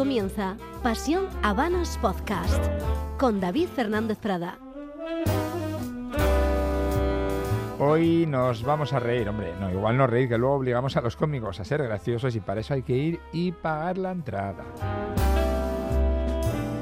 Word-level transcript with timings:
comienza 0.00 0.56
Pasión 0.82 1.26
Habanos 1.42 1.98
Podcast 1.98 2.64
con 3.18 3.38
David 3.38 3.68
Fernández 3.68 4.16
Prada. 4.16 4.58
Hoy 7.78 8.24
nos 8.24 8.62
vamos 8.62 8.94
a 8.94 8.98
reír, 8.98 9.28
hombre, 9.28 9.52
no, 9.60 9.70
igual 9.70 9.98
no 9.98 10.06
reír, 10.06 10.30
que 10.30 10.38
luego 10.38 10.54
obligamos 10.54 10.96
a 10.96 11.02
los 11.02 11.16
cómicos 11.16 11.60
a 11.60 11.66
ser 11.66 11.82
graciosos 11.82 12.34
y 12.34 12.40
para 12.40 12.62
eso 12.62 12.72
hay 12.72 12.82
que 12.82 12.96
ir 12.96 13.20
y 13.34 13.52
pagar 13.52 13.98
la 13.98 14.12
entrada. 14.12 14.64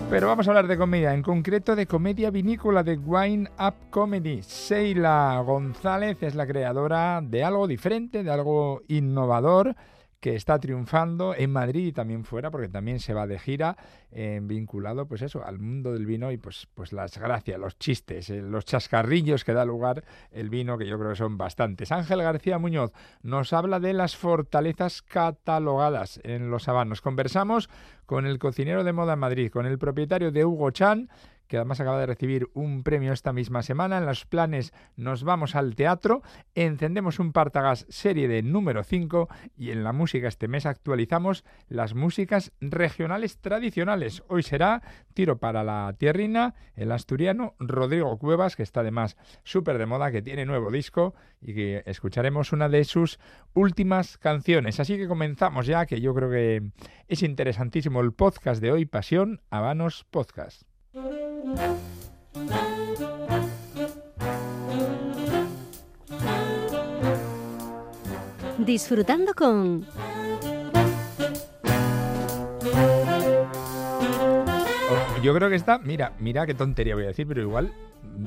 Pero 0.09 0.29
vamos 0.29 0.47
a 0.47 0.53
hablar 0.53 0.69
de 0.69 0.79
comedia, 0.79 1.13
en 1.13 1.23
concreto 1.25 1.75
de 1.75 1.89
comedia 1.89 2.31
vinícola 2.31 2.85
de 2.85 2.99
Wine 2.99 3.51
Up 3.59 3.91
Comedy. 3.91 4.43
Sheila 4.43 5.43
González 5.45 6.23
es 6.23 6.37
la 6.37 6.47
creadora 6.47 7.21
de 7.21 7.43
algo 7.43 7.67
diferente, 7.67 8.23
de 8.23 8.31
algo 8.31 8.83
innovador 8.87 9.75
que 10.21 10.35
está 10.35 10.59
triunfando 10.59 11.35
en 11.37 11.51
Madrid 11.53 11.87
y 11.87 11.93
también 11.93 12.25
fuera, 12.25 12.51
porque 12.51 12.69
también 12.69 12.99
se 12.99 13.15
va 13.15 13.27
de 13.27 13.39
gira 13.39 13.77
eh, 14.11 14.41
vinculado, 14.43 15.07
pues 15.07 15.23
eso, 15.23 15.45
al 15.45 15.59
mundo 15.59 15.93
del 15.93 16.07
vino 16.07 16.33
y 16.33 16.39
pues, 16.39 16.67
pues 16.75 16.93
las 16.93 17.19
gracias, 17.19 17.59
los 17.59 17.79
chistes, 17.79 18.31
eh, 18.31 18.43
los 18.43 18.65
chascarrillos 18.65 19.45
que 19.45 19.53
da 19.53 19.65
lugar 19.65 20.05
el 20.33 20.51
vino, 20.51 20.77
que 20.77 20.87
yo 20.87 20.99
creo 20.99 21.11
que 21.11 21.17
son 21.17 21.39
bastantes. 21.39 21.93
Ángel 21.93 22.23
García 22.23 22.59
Muñoz 22.59 22.93
nos 23.23 23.53
habla 23.53 23.79
de 23.79 23.93
las 23.93 24.17
fortalezas 24.17 25.03
catalogadas 25.03 26.21
en 26.25 26.51
los 26.51 26.69
habanos. 26.69 27.01
Conversamos 27.01 27.71
con 28.07 28.27
el 28.27 28.39
cocinero 28.39 28.85
de 28.85 28.93
moda 28.93 29.13
en 29.13 29.19
Madrid, 29.21 29.51
con 29.51 29.67
el 29.67 29.79
propietario 29.79 30.33
de 30.33 30.45
Hugo 30.45 30.71
Chan, 30.71 31.09
que 31.49 31.57
además 31.57 31.81
acaba 31.81 31.99
de 31.99 32.07
recibir 32.07 32.49
un 32.55 32.83
premio 32.83 33.13
esta 33.13 33.33
misma 33.33 33.63
semana. 33.63 33.99
En 33.99 34.07
los 34.07 34.27
planes 34.27 34.73
nos 34.97 35.25
vamos 35.25 35.57
al 35.57 35.75
teatro, 35.75 36.23
encendemos 36.55 37.19
un 37.19 37.33
Partagas 37.33 37.87
serie 37.89 38.29
de 38.29 38.43
número 38.43 38.85
5 38.85 39.29
y 39.57 39.71
en 39.71 39.83
la 39.83 39.93
música 39.93 40.29
este 40.29 40.47
mes 40.47 40.67
actualizamos 40.67 41.45
las 41.69 41.95
músicas 41.95 42.53
regionales 42.61 43.39
tradicionales. 43.39 44.23
Hoy 44.29 44.43
será 44.43 44.83
Tiro 45.15 45.39
para 45.39 45.65
la 45.65 45.95
Tierrina, 45.99 46.55
el 46.77 46.93
asturiano 46.93 47.55
Rodrigo 47.59 48.17
Cuevas, 48.19 48.55
que 48.55 48.63
está 48.63 48.81
además 48.81 49.17
súper 49.43 49.79
de 49.79 49.87
moda, 49.87 50.13
que 50.13 50.23
tiene 50.23 50.47
nuevo 50.47 50.71
disco 50.71 51.15
y 51.41 51.55
que 51.55 51.83
escucharemos 51.87 52.53
una 52.53 52.69
de 52.69 52.85
sus 52.85 53.19
últimas 53.55 54.19
canciones. 54.19 54.81
Así 54.81 54.97
que 54.97 55.09
comenzamos 55.09 55.67
ya, 55.67 55.87
que 55.87 56.01
yo 56.01 56.15
creo 56.15 56.31
que 56.31 56.71
es 57.09 57.23
interesantísimo 57.23 58.01
el 58.01 58.13
podcast 58.13 58.61
de 58.61 58.73
hoy, 58.73 58.85
Pasión 58.85 59.41
Habanos 59.51 60.05
Podcast. 60.11 60.63
Disfrutando 68.59 69.33
con 69.35 69.87
Oh, 74.91 75.23
Yo 75.23 75.35
creo 75.35 75.49
que 75.49 75.55
está, 75.55 75.79
mira, 75.79 76.13
mira 76.19 76.47
qué 76.47 76.55
tontería 76.55 76.95
voy 76.95 77.05
a 77.05 77.09
decir, 77.09 77.27
pero 77.27 77.41
igual 77.41 77.73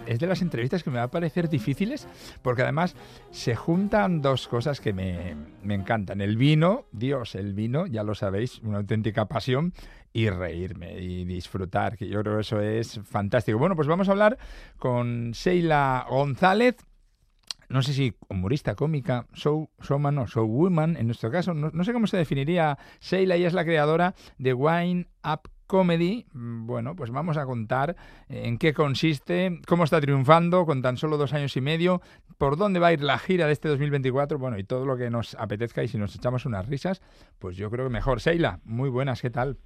es 0.06 0.20
de 0.20 0.28
las 0.28 0.42
entrevistas 0.42 0.84
que 0.84 0.90
me 0.90 0.98
va 0.98 1.04
a 1.04 1.12
parecer 1.12 1.50
difíciles, 1.50 2.08
porque 2.42 2.62
además 2.62 2.96
se 3.32 3.56
juntan 3.56 4.22
dos 4.22 4.48
cosas 4.48 4.80
que 4.80 4.94
me, 4.94 5.36
me 5.64 5.76
encantan. 5.76 6.22
El 6.22 6.38
vino, 6.38 6.86
Dios, 6.92 7.36
el 7.36 7.54
vino, 7.54 7.86
ya 7.86 8.04
lo 8.04 8.16
sabéis, 8.16 8.60
una 8.64 8.78
auténtica 8.78 9.26
pasión, 9.26 9.74
y 10.14 10.30
reírme 10.30 11.00
y 11.00 11.26
disfrutar, 11.26 11.98
que 11.98 12.08
yo 12.08 12.22
creo 12.22 12.36
que 12.36 12.42
eso 12.42 12.60
es 12.60 13.00
fantástico. 13.04 13.58
Bueno, 13.58 13.76
pues 13.76 13.88
vamos 13.88 14.10
a 14.10 14.12
hablar 14.12 14.38
con 14.78 15.32
Sheila 15.32 16.06
González, 16.10 16.76
no 17.70 17.82
sé 17.82 17.94
si 17.94 18.14
humorista, 18.28 18.76
cómica, 18.76 19.28
show, 19.34 19.70
showman 19.82 20.18
o 20.18 20.26
showwoman, 20.26 20.98
en 20.98 21.06
nuestro 21.06 21.32
caso, 21.32 21.54
no, 21.54 21.72
no 21.72 21.84
sé 21.84 21.94
cómo 21.94 22.08
se 22.08 22.18
definiría 22.18 22.78
Sheila, 23.00 23.36
ella 23.36 23.48
es 23.48 23.54
la 23.54 23.64
creadora 23.64 24.14
de 24.38 24.54
Wine 24.54 25.08
Up 25.24 25.50
Comedy. 25.72 26.26
Bueno, 26.34 26.98
pues 26.98 27.12
vamos 27.12 27.38
a 27.38 27.46
contar 27.46 27.96
eh, 28.28 28.42
en 28.44 28.58
qué 28.58 28.74
consiste, 28.74 29.62
cómo 29.66 29.86
está 29.86 30.02
triunfando 30.02 30.66
con 30.66 30.82
tan 30.82 30.98
solo 30.98 31.16
dos 31.16 31.32
años 31.32 31.56
y 31.56 31.62
medio, 31.62 32.02
por 32.38 32.58
dónde 32.58 32.82
va 32.82 32.88
a 32.88 32.94
ir 32.94 33.02
la 33.02 33.18
gira 33.18 33.48
de 33.48 33.54
este 33.54 33.70
2024, 33.70 34.38
bueno, 34.38 34.60
y 34.60 34.66
todo 34.66 34.86
lo 34.86 34.98
que 34.98 35.10
nos 35.10 35.36
apetezca 35.36 35.82
y 35.82 35.88
si 35.88 35.98
nos 35.98 36.14
echamos 36.14 36.46
unas 36.46 36.68
risas, 36.68 37.02
pues 37.40 37.56
yo 37.56 37.72
creo 37.72 37.86
que 37.86 37.94
mejor. 37.94 38.20
Sheila, 38.20 38.60
muy 38.66 38.90
buenas, 38.90 39.22
¿qué 39.22 39.30
tal? 39.30 39.58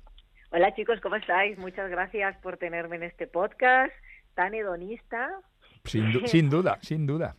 Hola 0.51 0.73
chicos, 0.75 1.00
¿cómo 1.01 1.16
estáis? 1.16 1.57
Muchas 1.57 1.89
gracias 1.89 2.38
por 2.38 2.57
tenerme 2.57 2.95
en 2.97 3.03
este 3.03 3.28
podcast 3.28 3.91
tan 4.35 4.53
hedonista. 4.53 5.29
Sin, 5.83 6.11
du- 6.11 6.22
sin 6.28 6.50
duda, 6.50 6.78
sin 6.81 7.06
duda. 7.06 7.35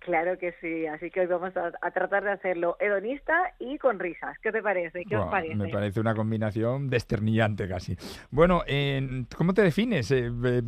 Claro 0.00 0.36
que 0.36 0.52
sí, 0.60 0.84
así 0.86 1.10
que 1.12 1.20
hoy 1.20 1.26
vamos 1.26 1.56
a, 1.56 1.70
a 1.80 1.90
tratar 1.92 2.24
de 2.24 2.32
hacerlo 2.32 2.76
hedonista 2.80 3.54
y 3.60 3.78
con 3.78 4.00
risas. 4.00 4.36
¿Qué 4.42 4.50
te 4.50 4.60
parece? 4.60 5.04
¿Qué 5.04 5.16
os 5.16 5.30
parece? 5.30 5.54
Me 5.54 5.68
parece 5.68 6.00
una 6.00 6.14
combinación 6.14 6.90
desternillante 6.90 7.68
casi. 7.68 7.96
Bueno, 8.32 8.62
eh, 8.66 9.24
¿cómo 9.36 9.54
te 9.54 9.62
defines? 9.62 10.10
Eh, 10.10 10.28
eh, 10.44 10.62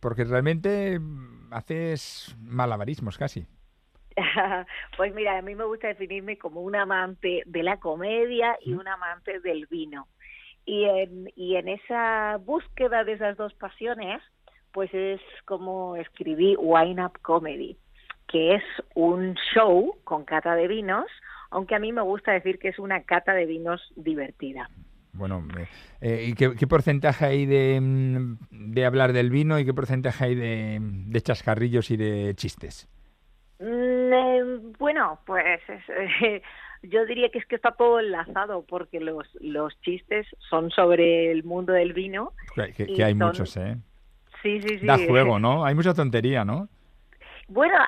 porque 0.00 0.24
realmente 0.24 0.98
haces 1.52 2.36
malabarismos 2.40 3.16
casi. 3.16 3.46
pues 4.96 5.14
mira, 5.14 5.38
a 5.38 5.42
mí 5.42 5.54
me 5.54 5.64
gusta 5.64 5.86
definirme 5.86 6.36
como 6.36 6.60
un 6.60 6.74
amante 6.74 7.44
de 7.46 7.62
la 7.62 7.76
comedia 7.78 8.58
y 8.60 8.74
¿Mm? 8.74 8.78
un 8.80 8.88
amante 8.88 9.38
del 9.38 9.66
vino. 9.66 10.08
Y 10.68 10.84
en, 10.84 11.30
y 11.34 11.56
en 11.56 11.66
esa 11.66 12.36
búsqueda 12.44 13.02
de 13.02 13.14
esas 13.14 13.38
dos 13.38 13.54
pasiones, 13.54 14.20
pues 14.70 14.92
es 14.92 15.18
como 15.46 15.96
escribí 15.96 16.56
Wine 16.58 17.02
Up 17.06 17.18
Comedy, 17.22 17.78
que 18.26 18.56
es 18.56 18.62
un 18.94 19.34
show 19.54 19.96
con 20.04 20.26
cata 20.26 20.54
de 20.56 20.68
vinos, 20.68 21.06
aunque 21.48 21.74
a 21.74 21.78
mí 21.78 21.90
me 21.90 22.02
gusta 22.02 22.32
decir 22.32 22.58
que 22.58 22.68
es 22.68 22.78
una 22.78 23.04
cata 23.04 23.32
de 23.32 23.46
vinos 23.46 23.80
divertida. 23.96 24.68
Bueno, 25.14 25.42
eh, 25.58 25.68
eh, 26.02 26.24
¿y 26.28 26.34
qué, 26.34 26.54
qué 26.54 26.66
porcentaje 26.66 27.24
hay 27.24 27.46
de, 27.46 27.80
mm, 27.80 28.36
de 28.50 28.84
hablar 28.84 29.14
del 29.14 29.30
vino 29.30 29.58
y 29.58 29.64
qué 29.64 29.72
porcentaje 29.72 30.26
hay 30.26 30.34
de, 30.34 30.78
de 30.82 31.20
chascarrillos 31.22 31.90
y 31.90 31.96
de 31.96 32.34
chistes? 32.34 32.90
Mm, 33.58 34.12
eh, 34.12 34.42
bueno, 34.78 35.18
pues 35.24 35.60
es, 35.66 35.82
eh, 36.22 36.42
yo 36.82 37.04
diría 37.06 37.28
que 37.30 37.38
es 37.38 37.46
que 37.46 37.56
está 37.56 37.72
todo 37.72 38.00
enlazado 38.00 38.64
porque 38.68 39.00
los, 39.00 39.26
los 39.40 39.78
chistes 39.82 40.26
son 40.50 40.70
sobre 40.70 41.30
el 41.32 41.44
mundo 41.44 41.72
del 41.72 41.92
vino. 41.92 42.32
Que, 42.54 42.72
que- 42.72 42.92
Y 42.92 42.94
que 42.96 43.04
hay 43.04 43.14
son- 43.14 43.26
muchos, 43.28 43.56
¿eh? 43.56 43.76
Sí, 44.42 44.60
sí, 44.62 44.78
sí. 44.78 44.86
Da 44.86 44.96
juego, 44.98 45.38
¿no? 45.38 45.64
Hay 45.64 45.74
mucha 45.74 45.94
tontería, 45.94 46.44
¿no? 46.44 46.68
Bueno, 47.50 47.78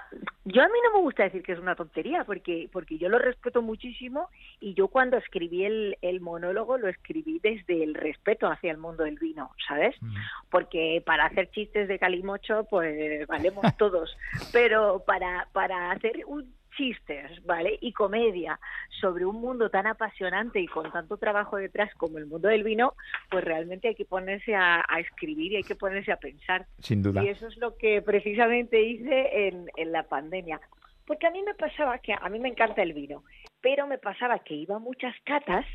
yo 0.46 0.62
a 0.62 0.68
mí 0.68 0.74
no 0.84 0.94
me 0.98 1.02
gusta 1.02 1.24
decir 1.24 1.42
que 1.42 1.52
es 1.52 1.58
una 1.58 1.74
tontería 1.74 2.24
porque 2.24 2.70
porque 2.72 2.96
yo 2.96 3.10
lo 3.10 3.18
respeto 3.18 3.60
muchísimo 3.60 4.30
y 4.58 4.72
yo 4.72 4.88
cuando 4.88 5.18
escribí 5.18 5.66
el, 5.66 5.98
el 6.00 6.22
monólogo 6.22 6.78
lo 6.78 6.88
escribí 6.88 7.40
desde 7.42 7.84
el 7.84 7.94
respeto 7.94 8.46
hacia 8.50 8.70
el 8.70 8.78
mundo 8.78 9.04
del 9.04 9.18
vino, 9.18 9.50
¿sabes? 9.68 9.94
Mm. 10.00 10.14
porque 10.50 11.02
para 11.04 11.26
hacer 11.26 11.50
chistes 11.50 11.88
de 11.88 11.98
calimocho 11.98 12.66
pues 12.70 13.26
valemos 13.28 13.66
todos 13.76 14.16
pero 14.52 15.04
para 15.06 15.46
para 15.52 15.90
hacer 15.90 16.22
un 16.26 16.54
chistes 16.76 17.44
vale 17.44 17.78
y 17.80 17.92
comedia 17.92 18.58
sobre 19.00 19.24
un 19.24 19.40
mundo 19.40 19.70
tan 19.70 19.86
apasionante 19.86 20.60
y 20.60 20.66
con 20.66 20.90
tanto 20.90 21.16
trabajo 21.16 21.56
detrás 21.56 21.94
como 21.96 22.18
el 22.18 22.26
mundo 22.26 22.48
del 22.48 22.64
vino 22.64 22.94
pues 23.30 23.44
realmente 23.44 23.88
hay 23.88 23.94
que 23.94 24.04
ponerse 24.04 24.54
a, 24.54 24.84
a 24.88 25.00
escribir 25.00 25.52
y 25.52 25.56
hay 25.56 25.62
que 25.62 25.74
ponerse 25.74 26.12
a 26.12 26.16
pensar. 26.16 26.66
Sin 26.80 27.02
duda. 27.02 27.24
y 27.24 27.28
eso 27.28 27.46
es 27.46 27.56
lo 27.56 27.76
que 27.76 28.02
precisamente 28.02 28.82
hice 28.82 29.48
en, 29.48 29.66
en 29.76 29.92
la 29.92 30.04
pandemia 30.04 30.60
porque 31.10 31.26
a 31.26 31.30
mí 31.32 31.42
me 31.42 31.54
pasaba 31.54 31.98
que 31.98 32.12
a 32.12 32.28
mí 32.28 32.38
me 32.38 32.50
encanta 32.50 32.82
el 32.82 32.92
vino 32.92 33.24
pero 33.60 33.84
me 33.88 33.98
pasaba 33.98 34.38
que 34.38 34.54
iba 34.54 34.76
a 34.76 34.78
muchas 34.78 35.12
catas 35.24 35.66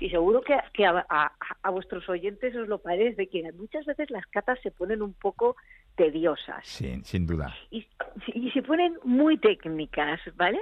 y 0.00 0.10
seguro 0.10 0.42
que, 0.42 0.58
que 0.74 0.84
a, 0.84 1.06
a- 1.08 1.32
a 1.62 1.70
vuestros 1.70 2.08
oyentes 2.08 2.56
os 2.56 2.66
lo 2.66 2.78
parece 2.82 3.28
que 3.28 3.52
muchas 3.52 3.86
veces 3.86 4.10
las 4.10 4.26
catas 4.26 4.58
se 4.64 4.72
ponen 4.72 5.00
un 5.00 5.14
poco 5.14 5.54
tediosas 5.94 6.66
Sí, 6.66 7.00
sin 7.04 7.26
duda. 7.28 7.54
y, 7.70 7.86
y 8.34 8.50
se 8.50 8.62
ponen 8.62 8.98
muy 9.04 9.38
técnicas, 9.38 10.20
¿vale? 10.34 10.60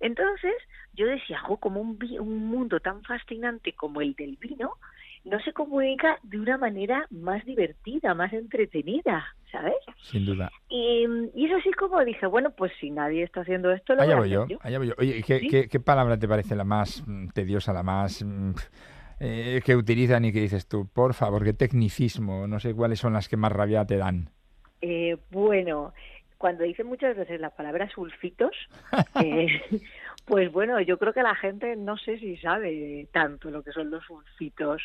Entonces 0.00 0.54
yo 0.92 1.06
decía, 1.06 1.38
jo, 1.38 1.56
como 1.58 1.80
un, 1.80 1.96
un 2.20 2.46
mundo 2.48 2.80
tan 2.80 3.02
fascinante 3.04 3.72
como 3.74 4.00
el 4.00 4.14
del 4.14 4.36
vino 4.38 4.72
no 5.24 5.40
se 5.40 5.52
comunica 5.52 6.18
de 6.22 6.38
una 6.38 6.58
manera 6.58 7.06
más 7.10 7.44
divertida, 7.44 8.14
más 8.14 8.32
entretenida, 8.32 9.24
¿sabes? 9.50 9.74
Sin 10.02 10.24
duda. 10.24 10.50
Y, 10.68 11.06
y 11.34 11.46
es 11.46 11.52
así 11.52 11.70
como 11.72 12.04
dije, 12.04 12.26
bueno, 12.26 12.50
pues 12.50 12.72
si 12.80 12.90
nadie 12.90 13.22
está 13.22 13.40
haciendo 13.40 13.70
esto, 13.72 13.94
lo 13.94 14.02
Allá 14.02 14.16
voy 14.16 14.34
voy 14.34 14.48
yo, 14.48 14.58
allá 14.60 14.78
voy 14.78 14.88
yo. 14.88 14.94
Oye, 14.98 15.18
¿y 15.18 15.22
¿qué, 15.22 15.40
¿Sí? 15.40 15.48
qué, 15.48 15.68
qué 15.68 15.80
palabra 15.80 16.18
te 16.18 16.28
parece 16.28 16.54
la 16.56 16.64
más 16.64 17.02
mm, 17.06 17.28
tediosa, 17.28 17.72
la 17.72 17.82
más 17.82 18.22
mm, 18.24 18.52
eh, 19.20 19.60
que 19.64 19.76
utilizan 19.76 20.24
y 20.24 20.32
que 20.32 20.40
dices 20.40 20.66
tú? 20.68 20.88
Por 20.88 21.14
favor, 21.14 21.44
qué 21.44 21.52
tecnicismo, 21.52 22.46
no 22.46 22.60
sé 22.60 22.74
cuáles 22.74 22.98
son 22.98 23.12
las 23.12 23.28
que 23.28 23.36
más 23.36 23.52
rabia 23.52 23.84
te 23.84 23.96
dan. 23.96 24.30
Eh, 24.80 25.16
bueno, 25.30 25.92
cuando 26.38 26.64
dicen 26.64 26.86
muchas 26.86 27.16
veces 27.16 27.40
la 27.40 27.50
palabra 27.50 27.88
sulfitos, 27.90 28.52
eh, 29.22 29.48
pues 30.28 30.52
bueno, 30.52 30.78
yo 30.80 30.98
creo 30.98 31.14
que 31.14 31.22
la 31.22 31.34
gente 31.34 31.74
no 31.74 31.96
sé 31.96 32.18
si 32.18 32.36
sabe 32.36 33.08
tanto 33.12 33.50
lo 33.50 33.62
que 33.62 33.72
son 33.72 33.90
los 33.90 34.04
sulfitos 34.04 34.82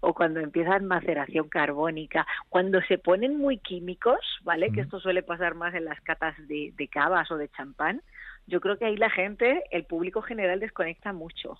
o 0.00 0.14
cuando 0.14 0.40
empiezan 0.40 0.86
maceración 0.86 1.48
carbónica, 1.48 2.26
cuando 2.48 2.80
se 2.82 2.96
ponen 2.96 3.36
muy 3.36 3.58
químicos, 3.58 4.18
¿vale? 4.42 4.70
Que 4.72 4.80
esto 4.80 4.98
suele 4.98 5.22
pasar 5.22 5.54
más 5.54 5.74
en 5.74 5.84
las 5.84 6.00
catas 6.00 6.34
de, 6.48 6.72
de 6.76 6.88
cavas 6.88 7.30
o 7.30 7.36
de 7.36 7.50
champán. 7.50 8.02
Yo 8.46 8.60
creo 8.60 8.78
que 8.78 8.86
ahí 8.86 8.96
la 8.96 9.10
gente, 9.10 9.64
el 9.70 9.84
público 9.84 10.22
general 10.22 10.60
desconecta 10.60 11.12
mucho. 11.12 11.58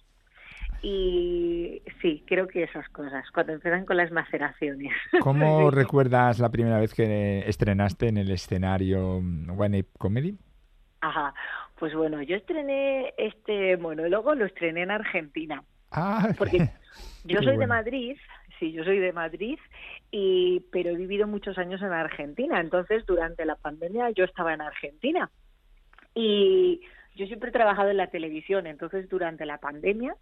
Y 0.82 1.82
sí, 2.00 2.23
creo 2.27 2.49
que 2.49 2.62
esas 2.62 2.89
cosas, 2.91 3.25
cuando 3.32 3.53
empiezan 3.53 3.85
con 3.85 3.97
las 3.97 4.11
maceraciones. 4.12 4.93
¿Cómo 5.21 5.71
recuerdas 5.71 6.39
la 6.39 6.50
primera 6.50 6.79
vez 6.79 6.94
que 6.94 7.41
estrenaste 7.47 8.09
en 8.09 8.17
el 8.17 8.31
escenario 8.31 9.17
One 9.17 9.79
Ape 9.81 9.91
Comedy? 9.99 10.39
Ajá, 11.00 11.35
pues 11.78 11.94
bueno, 11.94 12.23
yo 12.23 12.37
estrené 12.37 13.14
este 13.19 13.76
monólogo, 13.76 14.34
lo 14.34 14.46
estrené 14.46 14.82
en 14.82 14.90
Argentina. 14.90 15.62
Ah, 15.90 16.28
porque 16.37 16.58
yo 17.25 17.43
soy 17.43 17.56
de 17.56 17.67
Madrid, 17.67 18.17
sí, 18.58 18.73
yo 18.73 18.84
soy 18.84 18.99
de 18.99 19.12
Madrid, 19.12 19.58
y 20.11 20.61
pero 20.73 20.90
he 20.90 20.96
vivido 20.96 21.26
muchos 21.26 21.58
años 21.58 21.82
en 21.82 21.93
Argentina. 21.93 22.61
Entonces, 22.61 23.05
durante 23.06 23.44
la 23.44 23.56
pandemia 23.56 24.11
yo 24.11 24.25
estaba 24.25 24.55
en 24.55 24.62
Argentina. 24.62 25.31
Y 26.14 26.81
yo 27.14 27.26
siempre 27.26 27.50
he 27.50 27.52
trabajado 27.52 27.90
en 27.90 27.99
la 27.99 28.08
televisión, 28.08 28.67
entonces 28.67 29.08
durante 29.08 29.44
la 29.44 29.58
pandemia 29.58 30.14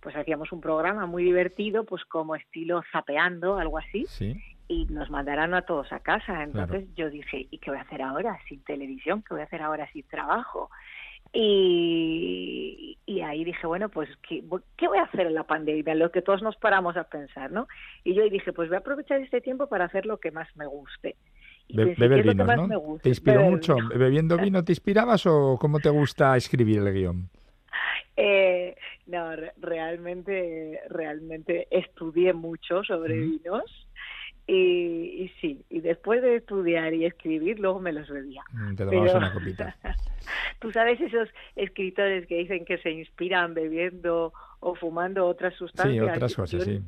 pues 0.00 0.14
hacíamos 0.16 0.52
un 0.52 0.60
programa 0.60 1.06
muy 1.06 1.24
divertido, 1.24 1.84
pues 1.84 2.04
como 2.04 2.36
estilo 2.36 2.82
zapeando, 2.92 3.58
algo 3.58 3.78
así, 3.78 4.06
y 4.68 4.84
nos 4.86 5.10
mandarán 5.10 5.54
a 5.54 5.62
todos 5.62 5.92
a 5.92 6.00
casa. 6.00 6.42
Entonces 6.44 6.86
yo 6.94 7.10
dije, 7.10 7.48
¿y 7.50 7.58
qué 7.58 7.70
voy 7.70 7.78
a 7.78 7.82
hacer 7.82 8.02
ahora 8.02 8.38
sin 8.48 8.62
televisión? 8.62 9.22
¿Qué 9.22 9.34
voy 9.34 9.40
a 9.40 9.46
hacer 9.46 9.62
ahora 9.62 9.90
sin 9.92 10.06
trabajo? 10.06 10.70
Y, 11.32 12.96
ahí 13.24 13.44
dije, 13.44 13.66
bueno, 13.66 13.88
pues 13.88 14.08
¿qué, 14.26 14.42
voy 14.42 14.98
a 14.98 15.02
hacer 15.02 15.26
en 15.26 15.34
la 15.34 15.44
pandemia? 15.44 15.94
Lo 15.94 16.10
que 16.10 16.22
todos 16.22 16.42
nos 16.42 16.56
paramos 16.56 16.96
a 16.96 17.04
pensar, 17.04 17.50
¿no? 17.50 17.68
Y 18.04 18.14
yo 18.14 18.28
dije, 18.28 18.52
pues 18.52 18.68
voy 18.68 18.76
a 18.76 18.80
aprovechar 18.80 19.20
este 19.20 19.40
tiempo 19.40 19.68
para 19.68 19.84
hacer 19.84 20.06
lo 20.06 20.18
que 20.18 20.30
más 20.30 20.48
me 20.56 20.66
guste. 20.66 21.16
beber 21.68 22.22
vino, 22.22 22.44
¿no? 22.44 22.98
¿Te 23.02 23.10
inspiró 23.10 23.42
mucho? 23.42 23.76
¿Bebiendo 23.94 24.36
vino 24.38 24.64
te 24.64 24.72
inspirabas 24.72 25.26
o 25.26 25.58
cómo 25.60 25.78
te 25.80 25.90
gusta 25.90 26.36
escribir 26.36 26.78
el 26.78 26.92
guion? 26.92 27.28
Eh, 28.16 28.74
no, 29.06 29.30
realmente, 29.58 30.80
realmente 30.88 31.68
estudié 31.70 32.32
mucho 32.32 32.82
sobre 32.82 33.14
vinos 33.14 33.88
y, 34.48 35.30
sí, 35.40 35.62
y 35.68 35.77
después 35.88 36.20
de 36.20 36.36
estudiar 36.36 36.92
y 36.92 37.06
escribir, 37.06 37.58
luego 37.58 37.80
me 37.80 37.92
los 37.92 38.06
bebía. 38.10 38.42
Mm, 38.52 38.74
te 38.74 38.84
tomabas 38.84 39.14
una 39.14 39.32
copita. 39.32 39.74
Tú 40.60 40.70
sabes 40.70 41.00
esos 41.00 41.30
escritores 41.56 42.26
que 42.26 42.36
dicen 42.36 42.66
que 42.66 42.76
se 42.78 42.90
inspiran 42.90 43.54
bebiendo 43.54 44.34
o 44.60 44.74
fumando 44.74 45.26
otras 45.26 45.54
sustancias. 45.54 46.04
Sí, 46.04 46.10
otras 46.10 46.34
cosas, 46.34 46.62
sí. 46.62 46.82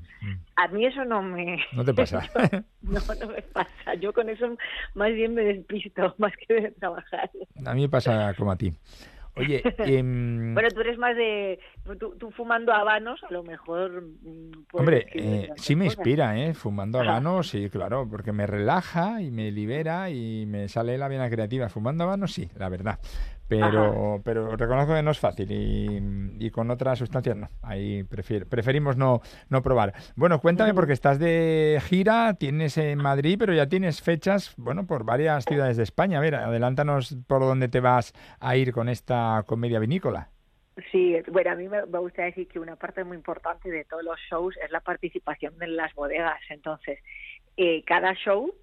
A 0.57 0.69
mí 0.69 0.85
eso 0.85 1.03
no 1.07 1.23
me... 1.23 1.65
No 1.73 1.83
te 1.83 1.95
pasa. 1.95 2.29
no, 2.83 3.01
no 3.21 3.27
me 3.29 3.41
pasa. 3.41 3.95
Yo 3.95 4.13
con 4.13 4.29
eso 4.29 4.55
más 4.95 5.15
bien 5.15 5.33
me 5.33 5.45
despisto, 5.45 6.15
más 6.19 6.35
que 6.37 6.55
de 6.61 6.71
trabajar. 6.73 7.31
A 7.65 7.75
mí 7.75 7.81
me 7.81 7.89
pasa 7.89 8.35
como 8.35 8.53
a 8.53 8.57
ti. 8.57 8.71
Oye, 9.41 9.63
em, 9.79 10.55
bueno, 10.55 10.69
tú 10.71 10.81
eres 10.81 10.99
más 10.99 11.17
de. 11.17 11.59
Tú, 11.99 12.31
fumando 12.31 12.73
habanos, 12.73 13.23
a 13.25 13.33
lo 13.33 13.43
mejor. 13.43 14.03
Mm, 14.03 14.51
hombre, 14.73 15.07
eh, 15.13 15.49
sí 15.57 15.75
me 15.77 15.87
inspira, 15.87 16.39
¿eh? 16.39 16.55
Fumando 16.55 17.01
habanos, 17.01 17.49
sí, 17.49 17.69
claro, 17.71 18.09
porque 18.09 18.33
me 18.33 18.47
relaja 18.47 19.21
y 19.23 19.31
me 19.31 19.51
libera 19.51 20.11
y 20.11 20.47
me 20.47 20.69
sale 20.69 20.99
la 20.99 21.09
vena 21.09 21.29
creativa. 21.29 21.69
Fumando 21.69 22.05
habanos, 22.05 22.33
sí, 22.33 22.49
la 22.57 22.69
verdad 22.69 22.99
pero, 23.51 24.21
pero 24.25 24.57
reconozco 24.57 24.95
que 24.95 25.03
no 25.03 25.11
es 25.11 25.19
fácil 25.19 25.49
y, 25.51 26.51
con 26.51 26.71
otras 26.71 26.99
sustancias 26.99 27.37
no. 27.37 27.49
Ahí 27.63 28.05
preferimos 28.05 28.97
no, 28.97 29.21
no 29.49 29.63
probar. 29.63 29.93
Bueno, 30.15 30.41
cuéntame 30.41 30.73
porque 30.73 30.93
estás 30.93 31.19
de 31.19 31.81
gira, 31.85 32.35
tienes 32.35 32.79
en 32.79 32.99
Madrid, 32.99 33.37
pero 33.39 33.53
ya 33.53 33.69
tienes 33.69 34.03
fechas, 34.03 34.55
bueno, 34.57 34.87
por 34.87 35.05
varias 35.05 35.45
ciudades 35.45 35.77
de 35.77 35.83
España. 35.83 36.19
A 36.19 36.21
ver, 36.21 36.37
adelántanos 36.37 37.17
por 37.27 37.41
dónde 37.41 37.69
te 37.69 37.81
vas 37.81 38.13
a 38.39 38.57
ir 38.57 38.73
con 38.73 38.89
esta 38.89 39.43
comedia 39.47 39.81
vinícola. 39.81 40.29
Sí, 40.93 41.17
bueno, 41.31 41.51
a 41.51 41.55
mí 41.57 41.69
me, 41.69 41.83
gusta 41.83 42.23
decir 42.23 42.47
que 42.47 42.61
una 42.61 42.77
parte 42.77 43.05
muy 43.05 43.17
importante 43.17 43.71
de 43.71 43.85
todos 43.85 44.05
los 44.05 44.19
shows 44.31 44.57
es 44.65 44.71
la 44.71 44.81
participación 44.81 45.55
en 45.61 45.77
las 45.77 45.93
bodegas. 45.95 46.41
Entonces, 46.49 47.01
eh, 47.57 47.83
cada 47.85 48.15
show 48.15 48.55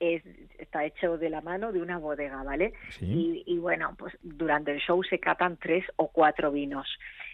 es, 0.00 0.22
está 0.58 0.84
hecho 0.84 1.18
de 1.18 1.30
la 1.30 1.40
mano 1.40 1.72
de 1.72 1.80
una 1.80 1.98
bodega, 1.98 2.42
¿vale? 2.42 2.72
Y, 3.00 3.58
bueno, 3.58 3.94
pues 3.98 4.16
durante 4.22 4.72
el 4.72 4.80
show 4.80 5.02
se 5.02 5.18
catan 5.18 5.56
tres 5.56 5.84
o 5.96 6.08
cuatro 6.08 6.50
vinos. 6.50 6.86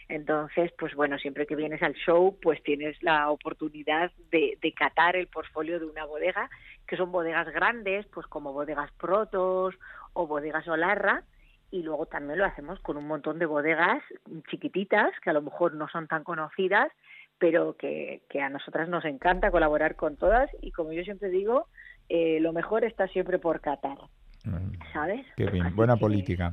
Entonces, 0.09 0.73
pues 0.79 0.95
bueno, 0.95 1.19
siempre 1.19 1.47
que 1.47 1.57
vienes 1.57 1.83
al 1.83 1.95
show, 1.95 2.39
pues 2.43 2.63
tienes 2.63 3.03
la 3.03 3.31
oportunidad 3.31 4.11
de, 4.31 4.59
de 4.61 4.73
catar 4.75 5.17
el 5.17 5.29
portfolio 5.29 5.79
de 5.79 5.87
una 5.87 6.05
bodega, 6.05 6.51
que 6.87 6.97
son 6.97 7.13
bodegas 7.13 7.49
grandes, 7.49 8.07
pues 8.07 8.27
como 8.27 8.53
bodegas 8.53 8.91
Protos 8.93 9.75
o 10.13 10.27
bodegas 10.27 10.69
Olarra, 10.69 11.25
y 11.73 11.83
luego 11.83 12.07
también 12.07 12.39
lo 12.39 12.45
hacemos 12.45 12.79
con 12.81 12.99
un 12.99 13.07
montón 13.07 13.39
de 13.39 13.47
bodegas 13.47 14.03
chiquititas 14.51 15.11
que 15.23 15.31
a 15.31 15.33
lo 15.33 15.41
mejor 15.41 15.75
no 15.75 15.89
son 15.89 16.07
tan 16.07 16.23
conocidas, 16.23 16.93
pero 17.39 17.77
que, 17.77 18.21
que 18.29 18.43
a 18.43 18.51
nosotras 18.51 18.89
nos 18.89 19.07
encanta 19.07 19.51
colaborar 19.51 19.97
con 19.97 20.17
todas 20.17 20.51
y 20.61 20.71
como 20.71 20.93
yo 20.93 21.03
siempre 21.03 21.31
digo, 21.31 21.67
eh, 22.15 22.41
lo 22.41 22.53
mejor 22.53 22.85
está 22.85 23.09
siempre 23.09 23.39
por 23.39 23.63
Qatar. 23.63 23.97
Mm. 24.45 24.73
¿Sabes? 24.93 25.25
Qué 25.35 25.47
bien, 25.47 25.75
buena 25.75 25.97
política. 25.97 26.53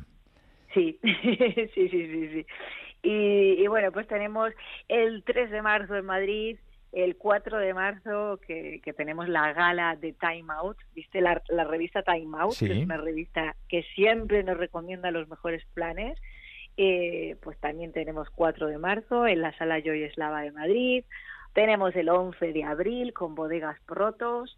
Sí, 0.74 0.98
sí, 1.04 1.68
sí, 1.74 1.90
sí, 1.90 2.30
sí. 2.30 2.46
Y, 3.04 3.68
bueno, 3.68 3.92
pues 3.92 4.08
tenemos 4.08 4.54
el 4.88 5.22
3 5.26 5.52
de 5.52 5.62
marzo 5.62 5.98
en 5.98 6.06
Madrid, 6.06 6.58
el 6.94 7.18
4 7.18 7.58
de 7.58 7.74
marzo 7.74 8.40
que, 8.48 8.82
tenemos 8.96 9.28
la 9.28 9.52
gala 9.52 9.98
de 9.98 10.14
Time 10.14 10.46
Out, 10.48 10.78
¿viste? 10.96 11.20
La, 11.20 11.42
revista 11.66 12.04
Time 12.04 12.38
Out, 12.40 12.58
que 12.58 12.80
es 12.80 12.86
una 12.86 12.98
revista 12.98 13.54
que 13.68 13.84
siempre 13.96 14.44
nos 14.44 14.56
recomienda 14.58 15.12
los 15.12 15.28
mejores 15.28 15.66
planes. 15.74 16.18
Eh, 16.78 17.36
pues 17.42 17.60
también 17.60 17.92
tenemos 17.92 18.30
4 18.30 18.68
de 18.68 18.78
marzo 18.78 19.28
en 19.28 19.42
la 19.42 19.52
sala 19.58 19.82
Joy 19.82 20.04
Eslava 20.04 20.42
de 20.42 20.54
Madrid. 20.54 21.04
Tenemos 21.52 21.94
el 21.98 22.08
11 22.08 22.54
de 22.54 22.64
abril 22.64 23.12
con 23.12 23.36
bodegas 23.36 23.78
protos 23.82 24.56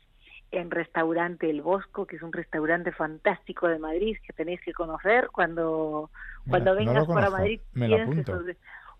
en 0.51 0.69
Restaurante 0.69 1.49
El 1.49 1.61
Bosco, 1.61 2.05
que 2.05 2.17
es 2.17 2.21
un 2.21 2.33
restaurante 2.33 2.91
fantástico 2.91 3.67
de 3.67 3.79
Madrid 3.79 4.17
que 4.25 4.33
tenéis 4.33 4.61
que 4.61 4.73
conocer 4.73 5.29
cuando, 5.31 6.09
cuando 6.47 6.75
vengas 6.75 7.07
para 7.07 7.29
Madrid. 7.29 7.61
Me 7.73 7.87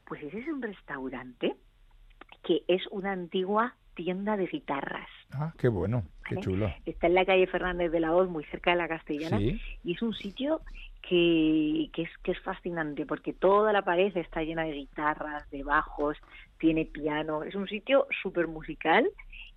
Pues 0.05 0.23
ese 0.23 0.39
es 0.39 0.47
un 0.47 0.61
restaurante 0.61 1.55
que 2.43 2.63
es 2.67 2.81
una 2.91 3.11
antigua 3.11 3.75
tienda 3.93 4.37
de 4.37 4.47
guitarras. 4.47 5.09
Ah, 5.33 5.53
qué 5.57 5.67
bueno, 5.67 6.03
qué 6.27 6.37
chulo. 6.37 6.73
Está 6.85 7.07
en 7.07 7.15
la 7.15 7.25
calle 7.25 7.47
Fernández 7.47 7.91
de 7.91 7.99
la 7.99 8.13
Hoz, 8.15 8.29
muy 8.29 8.43
cerca 8.45 8.71
de 8.71 8.77
la 8.77 8.87
Castellana, 8.87 9.39
y 9.39 9.59
es 9.91 10.01
un 10.01 10.13
sitio 10.13 10.61
que, 11.01 11.89
que, 11.93 12.03
es, 12.03 12.09
que 12.23 12.31
es 12.31 12.39
fascinante 12.41 13.05
porque 13.05 13.33
toda 13.33 13.73
la 13.73 13.81
pared 13.81 14.15
está 14.15 14.41
llena 14.43 14.63
de 14.63 14.73
guitarras, 14.73 15.49
de 15.51 15.63
bajos, 15.63 16.17
tiene 16.57 16.85
piano, 16.85 17.43
es 17.43 17.55
un 17.55 17.67
sitio 17.67 18.07
súper 18.21 18.47
musical 18.47 19.09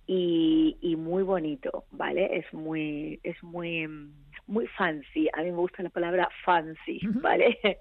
y, 0.07 0.77
y 0.81 0.95
muy 0.95 1.23
bonito, 1.23 1.85
¿vale? 1.91 2.37
Es 2.37 2.53
muy, 2.53 3.19
es 3.23 3.41
muy, 3.43 3.87
muy 4.47 4.67
fancy. 4.67 5.29
A 5.33 5.41
mí 5.41 5.51
me 5.51 5.57
gusta 5.57 5.83
la 5.83 5.89
palabra 5.89 6.29
fancy, 6.43 6.99
¿vale? 7.21 7.59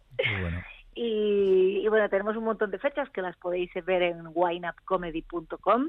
Y, 0.97 1.81
y, 1.83 1.89
bueno, 1.89 2.09
tenemos 2.09 2.37
un 2.37 2.45
montón 2.45 2.71
de 2.71 2.79
fechas 2.79 3.11
que 3.11 3.21
las 3.21 3.37
podéis 3.39 3.69
ver 3.85 4.01
en 4.01 4.29
wineupcomedy.com 4.33 5.89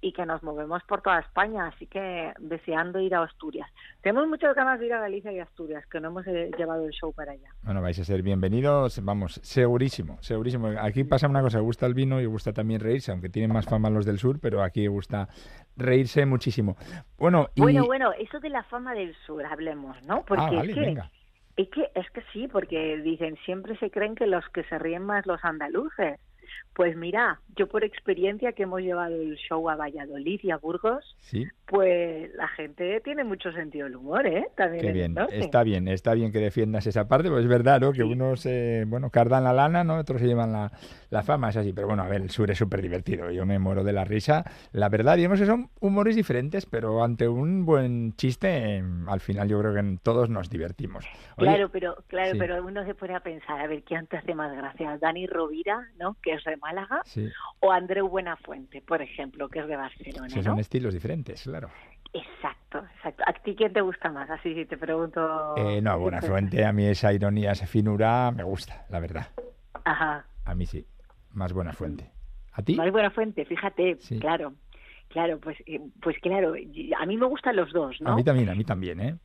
y 0.00 0.12
que 0.12 0.24
nos 0.24 0.42
movemos 0.42 0.82
por 0.84 1.02
toda 1.02 1.18
España, 1.18 1.66
así 1.66 1.86
que 1.86 2.32
deseando 2.38 3.00
ir 3.00 3.14
a 3.14 3.22
Asturias. 3.22 3.68
Tenemos 4.00 4.28
muchas 4.28 4.54
ganas 4.54 4.78
de 4.78 4.86
ir 4.86 4.92
a 4.92 5.00
Galicia 5.00 5.32
y 5.32 5.40
Asturias, 5.40 5.84
que 5.86 6.00
no 6.00 6.08
hemos 6.08 6.26
eh, 6.26 6.50
llevado 6.56 6.86
el 6.86 6.92
show 6.92 7.12
para 7.12 7.32
allá. 7.32 7.48
Bueno, 7.62 7.82
vais 7.82 7.98
a 7.98 8.04
ser 8.04 8.22
bienvenidos, 8.22 9.04
vamos, 9.04 9.40
segurísimo, 9.42 10.18
segurísimo. 10.20 10.68
Aquí 10.80 11.04
pasa 11.04 11.26
una 11.26 11.42
cosa, 11.42 11.58
gusta 11.60 11.86
el 11.86 11.94
vino 11.94 12.20
y 12.20 12.26
gusta 12.26 12.52
también 12.52 12.80
reírse, 12.80 13.10
aunque 13.10 13.28
tienen 13.28 13.52
más 13.52 13.66
fama 13.66 13.90
los 13.90 14.06
del 14.06 14.18
sur, 14.18 14.38
pero 14.40 14.62
aquí 14.62 14.86
gusta 14.86 15.28
reírse 15.76 16.26
muchísimo. 16.26 16.76
Bueno, 17.18 17.48
y... 17.54 17.60
bueno, 17.60 17.86
bueno, 17.86 18.12
eso 18.12 18.38
de 18.38 18.50
la 18.50 18.62
fama 18.64 18.94
del 18.94 19.14
sur, 19.26 19.44
hablemos, 19.44 20.00
¿no? 20.06 20.24
Porque 20.24 20.44
ah, 20.56 20.62
es 20.62 20.74
que... 20.74 20.98
Es 21.56 21.68
que, 21.70 21.90
es 21.92 22.08
que 22.12 22.22
sí, 22.32 22.46
porque 22.46 22.98
dicen, 22.98 23.36
siempre 23.44 23.76
se 23.78 23.90
creen 23.90 24.14
que 24.14 24.28
los 24.28 24.48
que 24.50 24.62
se 24.64 24.78
ríen 24.78 25.02
más 25.02 25.26
los 25.26 25.44
andaluces. 25.44 26.20
Pues 26.74 26.96
mira, 26.96 27.40
yo 27.56 27.68
por 27.68 27.82
experiencia 27.82 28.52
que 28.52 28.62
hemos 28.62 28.80
llevado 28.80 29.14
el 29.14 29.36
show 29.36 29.68
a 29.68 29.74
Valladolid 29.74 30.40
y 30.42 30.50
a 30.52 30.58
Burgos, 30.58 31.16
pues 31.66 32.32
la 32.34 32.46
gente 32.48 33.00
tiene 33.00 33.24
mucho 33.24 33.50
sentido 33.52 33.86
del 33.86 33.96
humor, 33.96 34.26
¿eh? 34.26 34.46
También 34.56 34.86
Qué 34.86 34.92
bien, 34.92 35.16
está 35.32 35.64
bien, 35.64 35.88
está 35.88 36.14
bien 36.14 36.30
que 36.30 36.38
defiendas 36.38 36.86
esa 36.86 37.08
parte, 37.08 37.30
pues 37.30 37.42
es 37.42 37.48
verdad, 37.48 37.80
¿no? 37.80 37.92
Que 37.92 38.04
unos, 38.04 38.46
bueno, 38.86 39.10
cardan 39.10 39.44
la 39.44 39.52
lana, 39.52 39.82
¿no? 39.82 39.96
Otros 39.96 40.20
se 40.20 40.28
llevan 40.28 40.52
la, 40.52 40.70
la 41.10 41.22
fama, 41.22 41.48
es 41.50 41.56
así, 41.56 41.72
pero 41.72 41.88
bueno, 41.88 42.02
a 42.02 42.08
ver, 42.08 42.22
el 42.22 42.30
sur 42.30 42.50
es 42.50 42.58
súper 42.58 42.80
divertido, 42.80 43.30
yo 43.30 43.44
me 43.44 43.58
muero 43.58 43.82
de 43.82 43.92
la 43.92 44.04
risa. 44.04 44.44
La 44.72 44.88
verdad, 44.88 45.16
digamos 45.16 45.40
que 45.40 45.46
son 45.46 45.70
humores 45.80 46.16
diferentes, 46.16 46.66
pero 46.66 47.02
ante 47.02 47.28
un 47.28 47.64
buen 47.64 48.14
chiste, 48.14 48.76
em, 48.76 49.08
al 49.08 49.20
final 49.20 49.48
yo 49.48 49.58
creo 49.60 49.74
que 49.74 49.98
todos 50.02 50.30
nos 50.30 50.50
divertimos. 50.50 51.04
claro, 51.36 51.70
pero 51.70 51.96
claro, 52.06 52.38
pero 52.38 52.64
uno 52.64 52.84
se 52.84 52.94
pone 52.94 53.14
a 53.14 53.20
pensar, 53.20 53.60
a 53.60 53.66
ver, 53.66 53.82
¿quién 53.82 54.06
te 54.06 54.16
hace 54.16 54.34
más 54.34 54.54
gracia? 54.56 54.98
Dani 54.98 55.26
Rovira, 55.26 55.88
¿no? 55.98 56.16
Que 56.22 56.34
es 56.34 56.46
de 56.48 56.56
Málaga, 56.56 57.02
o 57.60 57.72
Andreu 57.72 58.08
Buenafuente, 58.08 58.82
por 58.82 59.02
ejemplo, 59.02 59.48
que 59.48 59.60
es 59.60 59.68
de 59.68 59.76
Barcelona. 59.76 60.28
Sí, 60.28 60.42
son 60.42 60.58
estilos 60.58 60.94
diferentes, 60.94 61.42
claro. 61.42 61.70
Exacto, 62.12 62.78
exacto. 62.96 63.22
¿A 63.26 63.32
ti 63.34 63.54
quién 63.54 63.72
te 63.72 63.80
gusta 63.80 64.10
más? 64.10 64.28
Así 64.30 64.64
te 64.64 64.76
pregunto. 64.76 65.56
Eh, 65.56 65.80
no, 65.80 65.98
Buenafuente, 65.98 66.64
a 66.64 66.72
mí 66.72 66.86
esa 66.86 67.12
ironía, 67.12 67.52
esa 67.52 67.66
finura 67.66 68.30
me 68.30 68.42
gusta, 68.42 68.86
la 68.88 69.00
verdad. 69.00 69.28
Ajá. 69.84 70.24
A 70.44 70.54
mí 70.54 70.66
sí, 70.66 70.86
más 71.32 71.52
Buenafuente. 71.52 72.10
¿A 72.58 72.62
ti? 72.62 72.74
Más 72.74 72.90
buena 72.90 73.10
fuente, 73.10 73.44
fíjate, 73.44 73.98
claro. 74.20 74.54
Claro, 75.08 75.38
pues, 75.38 75.56
eh, 75.64 75.80
pues 76.02 76.18
claro, 76.18 76.54
a 76.98 77.06
mí 77.06 77.16
me 77.16 77.26
gustan 77.26 77.54
los 77.54 77.72
dos, 77.72 78.00
¿no? 78.00 78.12
A 78.12 78.16
mí 78.16 78.24
también, 78.24 78.48
a 78.48 78.54
mí 78.54 78.64
también, 78.64 79.00
¿eh? 79.00 79.16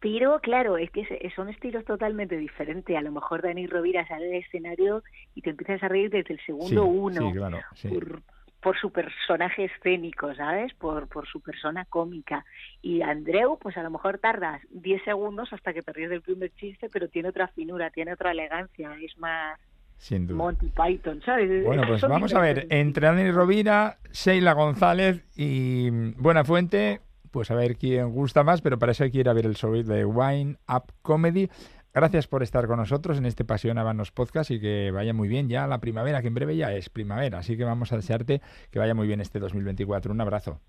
Pero 0.00 0.40
claro, 0.40 0.76
es 0.76 0.90
que 0.90 1.30
son 1.34 1.48
estilos 1.48 1.84
totalmente 1.84 2.36
diferentes. 2.36 2.96
A 2.96 3.00
lo 3.00 3.12
mejor 3.12 3.42
Dani 3.42 3.66
Rovira 3.66 4.06
sale 4.06 4.26
del 4.26 4.42
escenario 4.42 5.02
y 5.34 5.42
te 5.42 5.50
empiezas 5.50 5.82
a 5.82 5.88
reír 5.88 6.10
desde 6.10 6.34
el 6.34 6.40
segundo 6.44 6.84
uno. 6.84 7.30
Sí, 7.30 7.36
claro, 7.36 7.58
por, 7.88 8.22
por, 8.60 8.78
su 8.78 8.90
personaje 8.90 9.64
escénico, 9.64 10.34
¿sabes? 10.34 10.72
Por, 10.74 11.08
por 11.08 11.26
su 11.26 11.40
persona 11.40 11.84
cómica. 11.84 12.44
Y 12.82 13.02
Andreu, 13.02 13.58
pues 13.58 13.76
a 13.76 13.82
lo 13.82 13.90
mejor 13.90 14.18
tardas 14.18 14.60
10 14.70 15.04
segundos 15.04 15.52
hasta 15.52 15.72
que 15.72 15.82
te 15.82 15.92
ríes 15.92 16.10
del 16.10 16.22
primer 16.22 16.52
chiste, 16.54 16.88
pero 16.92 17.08
tiene 17.08 17.28
otra 17.28 17.48
finura, 17.48 17.90
tiene 17.90 18.12
otra 18.12 18.32
elegancia, 18.32 18.96
es 19.00 19.16
más 19.18 19.58
sin 20.00 20.26
duda. 20.26 20.38
Monty 20.38 20.70
Python, 20.70 21.20
¿sabes? 21.22 21.64
Bueno, 21.64 21.82
pues 21.86 22.00
vamos 22.00 22.34
a 22.34 22.40
ver, 22.40 22.66
entre 22.70 23.06
Dani 23.06 23.30
Rovira, 23.30 23.98
Sheila 24.10 24.54
González 24.54 25.22
y 25.36 25.90
Buena 26.16 26.42
Fuente, 26.42 27.02
pues 27.30 27.50
a 27.50 27.54
ver 27.54 27.76
quién 27.76 28.10
gusta 28.10 28.42
más, 28.42 28.60
pero 28.60 28.78
para 28.78 28.92
eso 28.92 29.04
hay 29.04 29.10
que 29.10 29.18
ir 29.18 29.28
a 29.28 29.32
ver 29.32 29.46
el 29.46 29.54
show 29.54 29.72
de 29.72 30.04
Wine 30.04 30.56
Up 30.68 30.92
Comedy. 31.02 31.48
Gracias 31.92 32.28
por 32.28 32.42
estar 32.42 32.66
con 32.66 32.76
nosotros 32.76 33.18
en 33.18 33.26
este 33.26 33.44
Pasión 33.44 33.76
Habanos 33.78 34.12
Podcast 34.12 34.50
y 34.52 34.60
que 34.60 34.92
vaya 34.92 35.12
muy 35.12 35.28
bien 35.28 35.48
ya 35.48 35.66
la 35.66 35.80
primavera, 35.80 36.22
que 36.22 36.28
en 36.28 36.34
breve 36.34 36.56
ya 36.56 36.72
es 36.72 36.88
primavera, 36.88 37.38
así 37.38 37.56
que 37.56 37.64
vamos 37.64 37.92
a 37.92 37.96
desearte 37.96 38.40
que 38.70 38.78
vaya 38.78 38.94
muy 38.94 39.08
bien 39.08 39.20
este 39.20 39.40
2024. 39.40 40.12
Un 40.12 40.20
abrazo. 40.20 40.60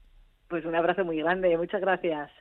Pues 0.48 0.66
un 0.66 0.76
abrazo 0.76 1.06
muy 1.06 1.18
grande, 1.18 1.56
muchas 1.58 1.82
gracias. 1.82 2.32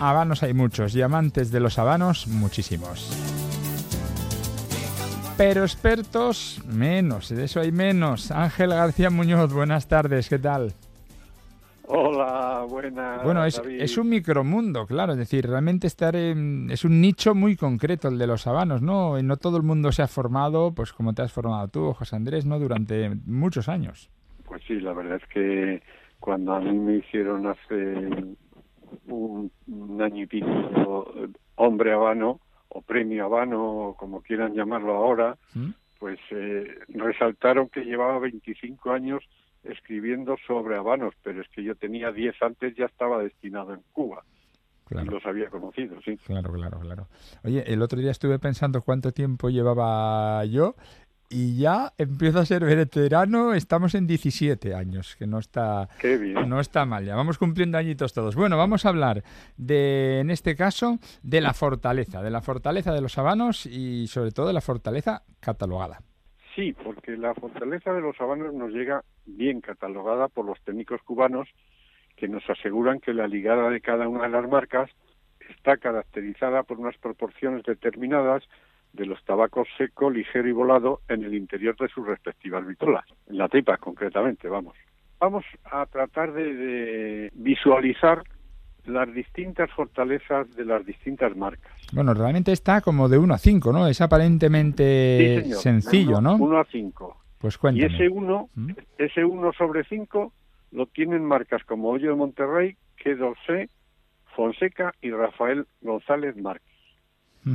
Habanos 0.00 0.42
hay 0.42 0.54
muchos 0.54 0.94
y 0.96 1.02
amantes 1.02 1.52
de 1.52 1.60
los 1.60 1.78
habanos 1.78 2.26
muchísimos. 2.26 3.10
Pero 5.36 5.62
expertos 5.62 6.62
menos, 6.66 7.28
de 7.28 7.44
eso 7.44 7.60
hay 7.60 7.72
menos. 7.72 8.30
Ángel 8.30 8.70
García 8.70 9.10
Muñoz, 9.10 9.52
buenas 9.52 9.88
tardes, 9.88 10.28
¿qué 10.28 10.38
tal? 10.38 10.72
Hola, 11.86 12.64
buenas. 12.68 13.22
Bueno, 13.22 13.44
es, 13.44 13.60
es, 13.66 13.98
un 13.98 14.08
micromundo, 14.08 14.86
claro, 14.86 15.12
es 15.12 15.18
decir, 15.18 15.46
realmente 15.46 15.86
estar 15.86 16.16
en, 16.16 16.70
es 16.70 16.84
un 16.84 17.00
nicho 17.00 17.34
muy 17.34 17.56
concreto 17.56 18.08
el 18.08 18.16
de 18.16 18.26
los 18.26 18.46
habanos, 18.46 18.80
¿no? 18.80 19.18
Y 19.18 19.22
no 19.22 19.36
todo 19.36 19.58
el 19.58 19.64
mundo 19.64 19.92
se 19.92 20.02
ha 20.02 20.08
formado, 20.08 20.72
pues 20.74 20.92
como 20.92 21.12
te 21.12 21.22
has 21.22 21.32
formado 21.32 21.68
tú, 21.68 21.92
José 21.92 22.16
Andrés, 22.16 22.46
¿no? 22.46 22.58
Durante 22.58 23.10
muchos 23.26 23.68
años. 23.68 24.10
Pues 24.44 24.62
sí, 24.66 24.80
la 24.80 24.94
verdad 24.94 25.20
es 25.22 25.28
que 25.28 25.82
cuando 26.20 26.54
a 26.54 26.60
mí 26.60 26.72
me 26.78 26.96
hicieron 26.96 27.46
hace 27.46 28.34
un, 29.06 29.50
año 30.00 30.22
y 30.22 30.26
pico 30.26 30.48
hombre 31.56 31.92
habano 31.92 32.40
o 32.68 32.82
premio 32.82 33.24
habano, 33.24 33.94
como 33.98 34.20
quieran 34.20 34.54
llamarlo 34.54 34.94
ahora, 34.96 35.36
¿Mm? 35.54 35.70
pues 35.98 36.18
eh, 36.30 36.66
resaltaron 36.88 37.68
que 37.68 37.84
llevaba 37.84 38.18
25 38.18 38.90
años 38.90 39.22
escribiendo 39.62 40.36
sobre 40.46 40.76
habanos, 40.76 41.14
pero 41.22 41.40
es 41.40 41.48
que 41.48 41.62
yo 41.62 41.74
tenía 41.76 42.10
10 42.10 42.34
antes, 42.42 42.74
ya 42.76 42.86
estaba 42.86 43.22
destinado 43.22 43.74
en 43.74 43.80
Cuba. 43.92 44.24
Y 44.90 45.04
los 45.06 45.24
había 45.24 45.48
conocido, 45.48 45.96
sí. 46.04 46.16
Claro, 46.18 46.52
claro, 46.52 46.78
claro. 46.78 47.08
Oye, 47.42 47.64
el 47.72 47.80
otro 47.80 47.98
día 47.98 48.10
estuve 48.10 48.38
pensando 48.38 48.82
cuánto 48.82 49.12
tiempo 49.12 49.48
llevaba 49.48 50.44
yo 50.44 50.74
y 51.28 51.58
ya 51.58 51.92
empiezo 51.98 52.38
a 52.38 52.44
ser 52.44 52.64
veterano, 52.64 53.54
estamos 53.54 53.94
en 53.94 54.06
17 54.06 54.74
años, 54.74 55.16
que 55.16 55.26
no 55.26 55.38
está, 55.38 55.88
no 56.46 56.60
está 56.60 56.84
mal, 56.84 57.04
ya 57.04 57.16
vamos 57.16 57.38
cumpliendo 57.38 57.78
añitos 57.78 58.12
todos. 58.12 58.36
Bueno, 58.36 58.56
vamos 58.56 58.86
a 58.86 58.90
hablar 58.90 59.22
de, 59.56 60.20
en 60.20 60.30
este 60.30 60.56
caso, 60.56 60.98
de 61.22 61.40
la 61.40 61.54
fortaleza, 61.54 62.22
de 62.22 62.30
la 62.30 62.40
fortaleza 62.40 62.92
de 62.92 63.00
los 63.00 63.18
habanos 63.18 63.66
y 63.66 64.06
sobre 64.06 64.32
todo 64.32 64.48
de 64.48 64.52
la 64.52 64.60
fortaleza 64.60 65.22
catalogada. 65.40 65.98
Sí, 66.54 66.72
porque 66.72 67.16
la 67.16 67.34
fortaleza 67.34 67.92
de 67.92 68.00
los 68.00 68.20
habanos 68.20 68.54
nos 68.54 68.70
llega 68.70 69.02
bien 69.26 69.60
catalogada 69.60 70.28
por 70.28 70.44
los 70.44 70.60
técnicos 70.62 71.02
cubanos 71.02 71.48
que 72.16 72.28
nos 72.28 72.48
aseguran 72.48 73.00
que 73.00 73.12
la 73.12 73.26
ligada 73.26 73.70
de 73.70 73.80
cada 73.80 74.08
una 74.08 74.24
de 74.24 74.30
las 74.30 74.48
marcas 74.48 74.88
está 75.50 75.76
caracterizada 75.76 76.62
por 76.62 76.78
unas 76.78 76.96
proporciones 76.98 77.64
determinadas 77.64 78.44
de 78.94 79.06
los 79.06 79.22
tabacos 79.24 79.68
seco, 79.76 80.08
ligero 80.08 80.48
y 80.48 80.52
volado 80.52 81.00
en 81.08 81.24
el 81.24 81.34
interior 81.34 81.76
de 81.76 81.88
sus 81.88 82.06
respectivas 82.06 82.64
vitolas, 82.66 83.04
en 83.28 83.38
la 83.38 83.48
tripa 83.48 83.76
concretamente, 83.76 84.48
vamos. 84.48 84.76
Vamos 85.18 85.44
a 85.64 85.86
tratar 85.86 86.32
de, 86.32 87.30
visualizar 87.34 88.22
las 88.84 89.12
distintas 89.14 89.70
fortalezas 89.70 90.54
de 90.54 90.64
las 90.64 90.84
distintas 90.84 91.34
marcas. 91.36 91.72
Bueno, 91.92 92.14
realmente 92.14 92.52
está 92.52 92.82
como 92.82 93.08
de 93.08 93.18
1 93.18 93.34
a 93.34 93.38
5, 93.38 93.72
¿no? 93.72 93.86
Es 93.86 94.00
aparentemente 94.00 95.44
sencillo, 95.54 96.20
¿no? 96.20 96.36
1 96.36 96.58
a 96.58 96.64
5. 96.64 97.16
Pues 97.38 97.58
cuéntame. 97.58 97.90
Y 97.90 97.94
ese 97.94 98.08
1, 98.08 98.48
¿Mm? 98.54 98.70
ese 98.98 99.24
1 99.24 99.52
sobre 99.54 99.84
5 99.84 100.32
lo 100.72 100.86
tienen 100.86 101.24
marcas 101.24 101.64
como 101.64 101.90
Hoyo 101.90 102.10
de 102.10 102.16
Monterrey, 102.16 102.76
Q2C, 103.02 103.68
Fonseca 104.36 104.92
y 105.00 105.10
Rafael 105.10 105.66
González 105.80 106.36
Márquez 106.36 106.73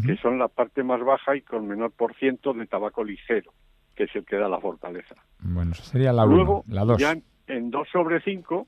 que 0.05 0.15
son 0.17 0.38
la 0.38 0.48
parte 0.48 0.84
más 0.84 1.03
baja 1.03 1.36
y 1.36 1.41
con 1.41 1.67
menor 1.67 1.91
por 1.91 2.13
ciento 2.15 2.53
de 2.53 2.67
tabaco 2.67 3.03
ligero, 3.03 3.51
que 3.96 4.03
es 4.03 4.15
el 4.15 4.25
que 4.25 4.36
da 4.36 4.48
la 4.48 4.60
fortaleza. 4.60 5.15
Bueno, 5.39 5.72
eso 5.72 5.84
sería 5.84 6.13
la 6.13 6.25
Luego, 6.25 6.63
la 6.67 6.86
2. 6.86 7.00
ya 7.00 7.15
en 7.48 7.72
2 7.72 7.88
sobre 7.91 8.22
5 8.22 8.67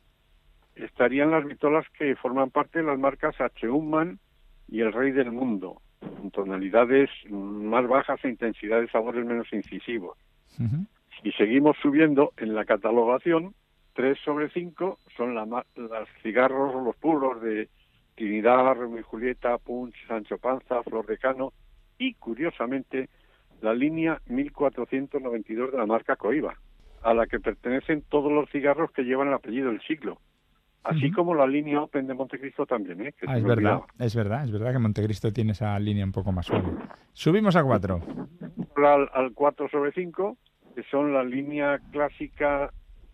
estarían 0.76 1.32
las 1.32 1.46
vitolas 1.46 1.86
que 1.98 2.16
forman 2.16 2.50
parte 2.50 2.80
de 2.80 2.86
las 2.86 2.98
marcas 2.98 3.40
H. 3.40 3.70
Human 3.70 4.20
y 4.68 4.82
El 4.82 4.94
Rey 4.94 5.12
del 5.12 5.32
Mundo, 5.32 5.82
con 6.00 6.32
tonalidades 6.32 7.10
más 7.30 7.88
bajas 7.88 8.20
e 8.24 8.30
intensidad 8.30 8.82
de 8.82 8.90
sabores 8.90 9.26
menos 9.26 9.52
incisivos. 9.54 10.18
Y 11.24 11.32
seguimos 11.34 11.78
subiendo 11.82 12.34
en 12.38 12.56
la 12.56 12.66
catalogación, 12.66 13.54
3 13.94 14.18
sobre 14.24 14.50
5 14.50 14.98
son 15.16 15.36
la, 15.36 15.46
las 15.76 16.08
cigarros 16.24 16.74
o 16.74 16.82
los 16.82 16.96
puros 16.96 17.42
de 17.42 17.70
Trinidad, 18.22 18.76
Romeo 18.76 19.00
y 19.00 19.02
Julieta, 19.02 19.58
Punch, 19.58 19.96
Sancho 20.08 20.38
Panza, 20.38 20.84
Flor 20.84 21.08
de 21.08 21.18
Cano 21.18 21.54
y, 21.98 22.14
curiosamente, 22.14 23.10
la 23.62 23.74
línea 23.74 24.22
1492 24.28 25.72
de 25.72 25.78
la 25.80 25.88
marca 25.88 26.16
Coiba, 26.18 26.54
a 27.02 27.16
la 27.16 27.26
que 27.26 27.40
pertenecen 27.40 28.04
todos 28.08 28.32
los 28.32 28.48
cigarros 28.52 28.92
que 28.92 29.02
llevan 29.02 29.30
el 29.30 29.34
apellido 29.34 29.70
del 29.70 29.82
siglo. 29.82 30.20
Así 30.84 31.10
como 31.10 31.34
la 31.34 31.48
línea 31.48 31.82
Open 31.82 32.06
de 32.06 32.14
Montecristo 32.14 32.68
también, 32.68 33.08
¿eh? 33.08 33.16
ah, 33.26 33.38
es 33.40 33.44
verdad, 33.44 33.82
es 33.98 34.16
verdad, 34.16 34.44
es 34.44 34.52
verdad 34.52 34.74
que 34.74 34.80
Montecristo 34.80 35.34
tiene 35.34 35.54
esa 35.54 35.80
línea 35.80 36.06
un 36.06 36.12
poco 36.12 36.32
más 36.32 36.46
suave. 36.46 36.70
Subimos 37.14 37.56
a 37.56 37.64
4. 37.64 38.02
Al, 38.76 39.10
al 39.14 39.34
4 39.34 39.68
sobre 39.70 39.94
5, 39.94 40.38
que 40.76 40.84
son 40.84 41.12
la 41.12 41.24
línea 41.24 41.80
clásica 41.92 42.72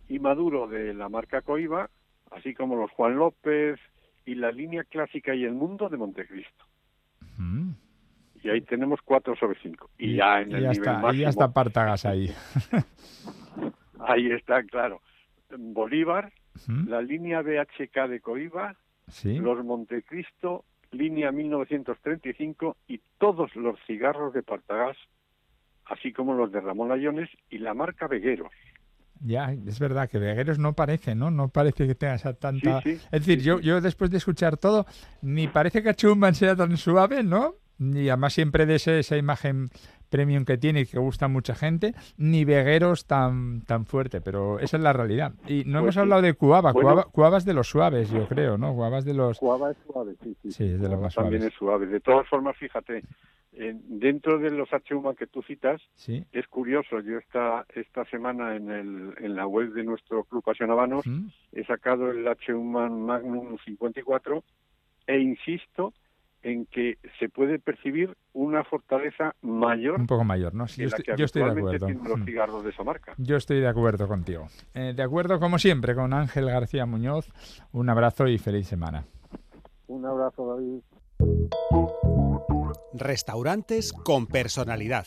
y 0.10 0.20
maduro 0.20 0.68
de 0.68 0.94
la 0.94 1.08
marca 1.08 1.42
Coiba, 1.42 1.90
así 2.32 2.54
como 2.54 2.76
los 2.76 2.92
Juan 2.92 3.16
López, 3.16 3.80
y 4.28 4.36
la 4.36 4.52
línea 4.52 4.84
clásica 4.84 5.34
y 5.34 5.46
el 5.46 5.54
mundo 5.54 5.88
de 5.88 5.96
Montecristo. 5.98 6.66
Y 8.44 8.50
ahí 8.50 8.62
tenemos 8.62 9.00
4 9.04 9.36
sobre 9.38 9.58
5. 9.62 9.90
Y, 9.98 10.18
ya 10.18 10.42
en 10.42 10.52
el 10.52 10.62
nivel 10.64 10.72
está, 10.72 10.94
máximo... 10.94 11.14
Y 11.14 11.18
ya 11.20 11.30
está 11.30 11.54
Partagas 11.54 12.06
ahí. 12.06 12.30
ahí 14.00 14.32
está, 14.32 14.64
claro. 14.64 15.02
Bolívar, 15.58 16.34
la 16.88 17.02
línea 17.02 17.42
BHK 17.42 18.10
de 18.10 18.20
Coiba, 18.20 18.76
los 19.24 19.64
Montecristo, 19.64 20.66
línea 20.92 21.32
1935 21.32 22.76
y 22.88 23.00
todos 23.18 23.56
los 23.56 23.80
cigarros 23.88 24.34
de 24.34 24.44
Partagás, 24.44 24.98
así 25.86 26.12
como 26.12 26.34
los 26.34 26.52
de 26.52 26.60
Ramón 26.60 26.90
Layones 26.90 27.30
y 27.50 27.60
la 27.60 27.74
marca 27.74 28.08
Vegueros. 28.08 28.52
Ya, 29.22 29.52
es 29.52 29.80
verdad 29.80 30.10
que 30.10 30.20
Vegueros 30.20 30.60
no 30.60 30.74
parece, 30.74 31.16
¿no? 31.16 31.32
No 31.32 31.50
parece 31.50 31.88
que 31.88 31.96
tenga 31.96 32.16
esa 32.16 32.34
tanta... 32.34 32.80
es 32.86 33.10
decir, 33.12 33.42
yo, 33.42 33.60
yo 33.60 33.82
después 33.82 34.12
de 34.12 34.18
escuchar 34.18 34.58
todo, 34.58 34.86
ni 35.22 35.48
parece 35.48 35.82
que 35.84 35.94
Chumban 35.94 36.36
sea 36.36 36.56
tan 36.56 36.78
suave, 36.78 37.24
¿no? 37.24 37.56
Y 37.80 38.10
además 38.10 38.34
siempre 38.34 38.66
de 38.66 38.76
esa 38.76 39.18
imagen 39.18 39.70
premium 40.10 40.46
que 40.46 40.58
tiene 40.58 40.82
y 40.82 40.86
que 40.86 41.00
gusta 41.00 41.26
a 41.26 41.28
mucha 41.28 41.54
gente, 41.54 41.94
ni 42.18 42.46
Vegueros 42.46 43.06
tan 43.06 43.62
tan 43.62 43.86
fuerte, 43.86 44.22
pero 44.22 44.60
esa 44.60 44.78
es 44.78 44.84
la 44.84 44.94
realidad. 44.94 45.34
Y 45.48 45.64
no 45.66 45.80
hemos 45.80 45.96
pues 45.96 45.98
hablado 45.98 46.22
de 46.22 46.34
Cuava, 46.34 46.74
Cuava, 46.74 47.38
es 47.38 47.46
de 47.46 47.54
los 47.54 47.68
suaves, 47.68 48.10
yo 48.10 48.28
creo, 48.28 48.58
¿no? 48.58 48.74
Cuava 48.74 49.00
es 49.00 49.06
de 49.06 49.14
los... 49.14 49.38
Cuava 49.40 49.72
es 49.72 49.78
suave, 49.86 50.16
sí, 50.24 50.36
sí. 50.42 50.52
Sí, 50.52 50.64
es 50.64 50.82
de 50.82 50.90
los 50.90 51.00
más 51.00 51.14
También 51.14 51.44
es 51.44 51.54
suave. 51.54 51.86
De 51.88 52.00
todas 52.00 52.28
formas, 52.28 52.56
fíjate, 52.58 53.04
dentro 53.58 54.40
de 54.40 54.52
los 54.52 54.72
h 54.72 54.96
que 55.18 55.28
tú 55.28 55.42
citas, 55.42 55.82
es 56.08 56.48
curioso, 56.48 57.00
yo 57.02 57.18
esta, 57.18 57.66
esta 57.74 58.06
semana 58.06 58.56
en, 58.56 58.70
el, 58.70 59.14
en 59.20 59.36
la 59.36 59.48
web 59.48 59.74
de 59.74 59.84
nuestro 59.84 60.24
Club 60.26 60.44
Pasionabanos 60.44 61.06
he 61.52 61.64
sacado 61.66 62.12
el 62.12 62.28
h 62.28 62.54
Magnum 62.54 63.58
54 63.66 64.44
e 65.08 65.20
insisto 65.20 65.94
en 66.44 66.66
que 66.68 66.98
se 67.20 67.30
puede 67.30 67.60
percibir 67.60 68.16
una 68.34 68.64
fortaleza 68.64 69.36
mayor. 69.42 70.00
Un 70.00 70.08
poco 70.08 70.24
mayor, 70.24 70.54
¿no? 70.54 70.66
yo, 70.68 70.86
estoy, 70.86 71.44
de 71.44 71.50
acuerdo. 71.50 71.88
los 71.88 72.26
cigarros 72.26 72.64
de 72.64 72.70
esa 72.70 72.84
marca. 72.84 73.14
Yo 73.18 73.36
estoy 73.38 73.60
de 73.60 73.68
acuerdo 73.68 74.08
contigo. 74.08 74.48
Eh, 74.74 74.94
de 74.96 75.04
acuerdo, 75.04 75.40
como 75.40 75.58
siempre, 75.58 75.96
con 75.96 76.14
Ángel 76.14 76.46
García 76.46 76.86
Muñoz. 76.86 77.28
Un 77.72 77.90
abrazo 77.90 78.28
y 78.28 78.38
feliz 78.38 78.68
semana. 78.68 79.06
Un 79.88 80.06
abrazo, 80.06 80.56
David. 80.56 81.94
Restaurantes 83.00 83.94
con 83.94 84.28
personalidad. 84.28 85.06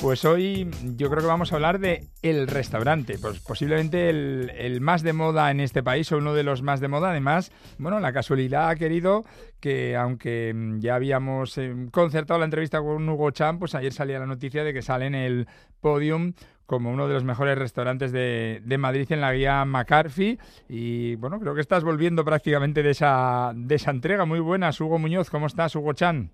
Pues 0.00 0.24
hoy 0.24 0.70
yo 0.94 1.10
creo 1.10 1.22
que 1.22 1.26
vamos 1.26 1.52
a 1.52 1.56
hablar 1.56 1.80
de 1.80 2.04
el 2.22 2.46
restaurante, 2.46 3.18
pues 3.20 3.40
posiblemente 3.40 4.08
el, 4.08 4.80
más 4.80 5.02
de 5.02 5.12
moda 5.12 5.50
en 5.50 5.58
este 5.58 5.82
país 5.82 6.12
o 6.12 6.18
uno 6.18 6.34
de 6.34 6.44
los 6.44 6.62
más 6.62 6.78
de 6.78 6.86
moda. 6.86 7.10
Además, 7.10 7.50
bueno, 7.78 7.98
la 7.98 8.12
casualidad 8.12 8.68
ha 8.68 8.76
querido 8.76 9.24
que 9.58 9.96
aunque 9.96 10.52
mm, 10.54 10.78
ya 10.78 10.94
habíamos 10.94 11.58
eh, 11.58 11.74
concertado 11.90 12.38
la 12.38 12.44
entrevista 12.44 12.80
con 12.80 13.08
Hugo 13.08 13.32
Chan, 13.32 13.58
pues 13.58 13.74
ayer 13.74 13.92
salía 13.92 14.20
la 14.20 14.26
noticia 14.26 14.62
de 14.62 14.72
que 14.72 14.82
sale 14.82 15.06
en 15.06 15.16
el 15.16 15.48
podium 15.80 16.32
como 16.64 16.92
uno 16.92 17.08
de 17.08 17.14
los 17.14 17.24
mejores 17.24 17.58
restaurantes 17.58 18.12
de, 18.12 18.62
de, 18.64 18.78
Madrid 18.78 19.10
en 19.10 19.20
la 19.20 19.32
guía 19.32 19.64
McCarthy. 19.64 20.38
Y 20.68 21.16
bueno, 21.16 21.40
creo 21.40 21.56
que 21.56 21.60
estás 21.60 21.82
volviendo 21.82 22.24
prácticamente 22.24 22.84
de 22.84 22.90
esa, 22.90 23.52
de 23.52 23.74
esa 23.74 23.90
entrega. 23.90 24.26
Muy 24.26 24.38
buenas, 24.38 24.80
Hugo 24.80 25.00
Muñoz, 25.00 25.28
¿cómo 25.28 25.48
estás, 25.48 25.74
Hugo 25.74 25.92
Chan? 25.92 26.30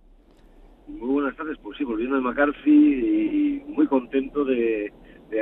Muy 0.86 1.08
buenas 1.08 1.36
tardes, 1.36 1.56
pues 1.62 1.78
sí, 1.78 1.84
volviendo 1.84 2.16
de 2.16 2.22
McCarthy 2.22 2.70
y 2.70 3.64
muy 3.68 3.86
contento 3.86 4.44
de, 4.44 4.92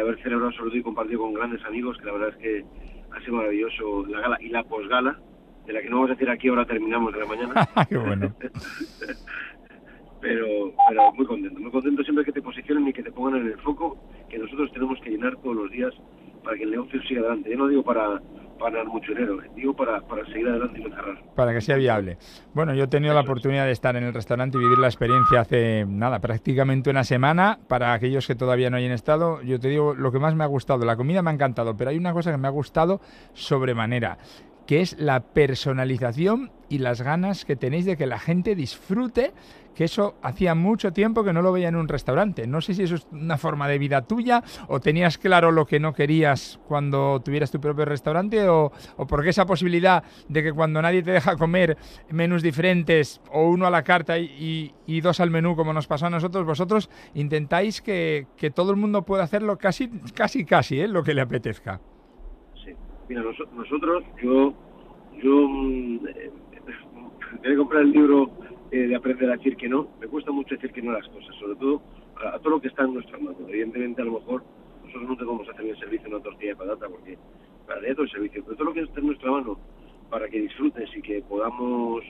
haber 0.00 0.22
celebrado 0.22 0.52
sobre 0.52 0.70
todo 0.70 0.78
y 0.78 0.82
compartido 0.82 1.20
con 1.20 1.34
grandes 1.34 1.64
amigos, 1.64 1.98
que 1.98 2.06
la 2.06 2.12
verdad 2.12 2.28
es 2.30 2.36
que 2.36 2.64
ha 3.10 3.20
sido 3.20 3.36
maravilloso 3.36 4.06
la 4.06 4.20
gala 4.20 4.38
y 4.40 4.48
la 4.48 4.62
posgala, 4.64 5.20
de 5.66 5.72
la 5.72 5.82
que 5.82 5.90
no 5.90 5.96
vamos 5.96 6.10
a 6.10 6.14
decir 6.14 6.30
aquí 6.30 6.48
ahora 6.48 6.64
terminamos 6.64 7.12
de 7.12 7.20
la 7.20 7.26
mañana. 7.26 7.68
Qué 7.88 7.98
bueno. 7.98 8.34
pero, 10.20 10.72
pero 10.88 11.12
muy 11.12 11.26
contento, 11.26 11.60
muy 11.60 11.70
contento 11.70 12.02
siempre 12.04 12.24
que 12.24 12.32
te 12.32 12.40
posicionen 12.42 12.88
y 12.88 12.92
que 12.92 13.02
te 13.02 13.12
pongan 13.12 13.42
en 13.42 13.48
el 13.48 13.58
foco, 13.58 13.98
que 14.30 14.38
nosotros 14.38 14.72
tenemos 14.72 14.98
que 15.00 15.10
llenar 15.10 15.36
todos 15.42 15.56
los 15.56 15.70
días 15.70 15.92
para 16.42 16.56
que 16.56 16.62
el 16.62 16.70
negocio 16.70 17.02
siga 17.02 17.20
adelante. 17.20 17.50
Yo 17.50 17.58
no 17.58 17.68
digo 17.68 17.82
para 17.82 18.22
ganar 18.62 18.86
mucho 18.86 19.12
dinero, 19.12 19.38
digo 19.54 19.74
para, 19.74 20.00
para 20.00 20.24
seguir 20.26 20.48
adelante 20.48 20.80
y 20.80 20.84
no 20.84 20.90
cerrar. 20.94 21.22
Para 21.34 21.52
que 21.52 21.60
sea 21.60 21.76
viable. 21.76 22.18
Bueno, 22.54 22.74
yo 22.74 22.84
he 22.84 22.88
tenido 22.88 23.14
la 23.14 23.20
oportunidad 23.20 23.66
de 23.66 23.72
estar 23.72 23.96
en 23.96 24.04
el 24.04 24.14
restaurante 24.14 24.58
y 24.58 24.60
vivir 24.60 24.78
la 24.78 24.88
experiencia 24.88 25.40
hace 25.40 25.84
nada, 25.86 26.20
prácticamente 26.20 26.90
una 26.90 27.04
semana. 27.04 27.58
Para 27.68 27.92
aquellos 27.92 28.26
que 28.26 28.34
todavía 28.34 28.70
no 28.70 28.76
hayan 28.76 28.92
estado, 28.92 29.42
yo 29.42 29.58
te 29.60 29.68
digo 29.68 29.94
lo 29.94 30.12
que 30.12 30.18
más 30.18 30.34
me 30.34 30.44
ha 30.44 30.48
gustado. 30.48 30.84
La 30.84 30.96
comida 30.96 31.22
me 31.22 31.30
ha 31.30 31.34
encantado, 31.34 31.76
pero 31.76 31.90
hay 31.90 31.98
una 31.98 32.12
cosa 32.12 32.30
que 32.30 32.38
me 32.38 32.48
ha 32.48 32.52
gustado 32.52 33.00
sobremanera 33.32 34.18
que 34.66 34.80
es 34.80 34.96
la 34.98 35.20
personalización 35.20 36.50
y 36.68 36.78
las 36.78 37.02
ganas 37.02 37.44
que 37.44 37.56
tenéis 37.56 37.84
de 37.84 37.96
que 37.96 38.06
la 38.06 38.18
gente 38.18 38.54
disfrute, 38.54 39.32
que 39.74 39.84
eso 39.84 40.16
hacía 40.22 40.54
mucho 40.54 40.92
tiempo 40.92 41.24
que 41.24 41.32
no 41.32 41.42
lo 41.42 41.52
veía 41.52 41.68
en 41.68 41.76
un 41.76 41.88
restaurante. 41.88 42.46
No 42.46 42.60
sé 42.60 42.74
si 42.74 42.82
eso 42.82 42.96
es 42.96 43.06
una 43.10 43.38
forma 43.38 43.68
de 43.68 43.78
vida 43.78 44.02
tuya 44.02 44.42
o 44.68 44.80
tenías 44.80 45.18
claro 45.18 45.50
lo 45.50 45.66
que 45.66 45.80
no 45.80 45.92
querías 45.92 46.60
cuando 46.66 47.20
tuvieras 47.24 47.50
tu 47.50 47.60
propio 47.60 47.84
restaurante 47.84 48.48
o, 48.48 48.72
o 48.96 49.06
porque 49.06 49.30
esa 49.30 49.46
posibilidad 49.46 50.04
de 50.28 50.42
que 50.42 50.52
cuando 50.52 50.82
nadie 50.82 51.02
te 51.02 51.12
deja 51.12 51.36
comer 51.36 51.76
menús 52.10 52.42
diferentes 52.42 53.20
o 53.30 53.48
uno 53.48 53.66
a 53.66 53.70
la 53.70 53.82
carta 53.82 54.18
y, 54.18 54.72
y, 54.86 55.00
dos 55.00 55.20
al 55.20 55.30
menú 55.30 55.56
como 55.56 55.72
nos 55.72 55.86
pasó 55.86 56.06
a 56.06 56.10
nosotros, 56.10 56.44
vosotros 56.44 56.90
intentáis 57.14 57.80
que, 57.80 58.26
que 58.36 58.50
todo 58.50 58.70
el 58.70 58.76
mundo 58.76 59.02
pueda 59.02 59.24
hacerlo 59.24 59.58
casi, 59.58 59.88
casi, 60.14 60.44
casi, 60.44 60.80
¿eh? 60.80 60.88
lo 60.88 61.02
que 61.02 61.14
le 61.14 61.22
apetezca. 61.22 61.80
Mira, 63.08 63.22
nosotros, 63.54 64.04
yo, 64.22 64.54
yo 65.22 65.48
mm, 65.48 66.06
eh, 67.44 67.56
comprar 67.56 67.82
el 67.82 67.90
libro 67.90 68.30
eh, 68.72 68.88
de 68.88 68.96
aprender 68.96 69.28
a 69.30 69.36
decir 69.36 69.54
que 69.56 69.68
no, 69.68 69.88
me 70.00 70.06
cuesta 70.08 70.32
mucho 70.32 70.54
decir 70.54 70.72
que 70.72 70.80
no 70.80 70.92
a 70.92 70.94
las 70.94 71.08
cosas, 71.08 71.34
sobre 71.36 71.56
todo 71.56 71.82
a, 72.16 72.38
todo 72.38 72.54
lo 72.54 72.60
que 72.60 72.68
está 72.68 72.84
en 72.84 72.94
nuestra 72.94 73.18
mano. 73.18 73.36
Evidentemente, 73.46 74.00
a 74.00 74.06
lo 74.06 74.12
mejor 74.12 74.42
nosotros 74.82 75.08
no 75.10 75.16
podemos 75.16 75.48
hacer 75.48 75.66
el 75.66 75.78
servicio 75.78 76.06
en 76.06 76.14
una 76.14 76.22
tortilla 76.22 76.52
de 76.52 76.56
patata 76.56 76.88
porque 76.88 77.18
para 77.66 77.80
todo 77.94 78.04
el 78.04 78.10
servicio, 78.10 78.42
pero 78.42 78.56
todo 78.56 78.64
lo 78.64 78.72
que 78.72 78.80
está 78.80 79.00
en 79.00 79.06
nuestra 79.06 79.30
mano 79.30 79.58
para 80.08 80.26
que 80.28 80.40
disfrutes 80.40 80.88
y 80.96 81.02
que 81.02 81.22
podamos 81.22 82.02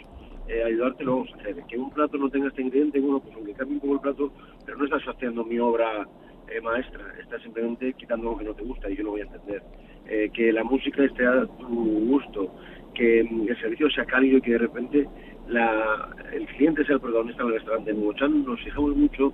eh, 0.48 0.62
ayudarte 0.62 1.04
lo 1.04 1.16
vamos 1.16 1.32
a 1.34 1.40
hacer. 1.40 1.56
Que 1.68 1.76
un 1.76 1.90
plato 1.90 2.16
no 2.16 2.30
tenga 2.30 2.48
este 2.48 2.62
ingrediente, 2.62 3.00
bueno, 3.00 3.20
pues 3.20 3.34
aunque 3.34 3.54
cambie 3.54 3.74
un 3.74 3.80
poco 3.80 3.94
el 3.94 4.00
plato, 4.00 4.32
pero 4.64 4.78
no 4.78 4.84
estás 4.84 5.02
haciendo 5.02 5.44
mi 5.44 5.58
obra 5.58 6.06
eh, 6.48 6.60
maestra, 6.60 7.14
estás 7.20 7.42
simplemente 7.42 7.92
quitando 7.94 8.30
lo 8.30 8.38
que 8.38 8.44
no 8.44 8.54
te 8.54 8.62
gusta 8.62 8.90
y 8.90 8.96
yo 8.96 9.04
no 9.04 9.10
voy 9.10 9.22
a 9.22 9.24
entender. 9.24 9.62
Eh, 10.06 10.30
que 10.32 10.52
la 10.52 10.64
música 10.64 11.04
esté 11.04 11.26
a 11.26 11.46
tu 11.46 12.06
gusto, 12.06 12.54
que 12.94 13.24
mm, 13.24 13.48
el 13.48 13.60
servicio 13.60 13.90
sea 13.90 14.04
cálido 14.04 14.38
y 14.38 14.42
que 14.42 14.52
de 14.52 14.58
repente 14.58 15.08
la, 15.48 16.08
el 16.32 16.46
cliente 16.46 16.84
sea 16.84 16.96
el 16.96 17.00
protagonista 17.00 17.44
del 17.44 17.54
restaurante. 17.54 17.90
En 17.90 18.04
Mochan 18.04 18.44
nos 18.44 18.60
fijamos 18.60 18.96
mucho 18.96 19.32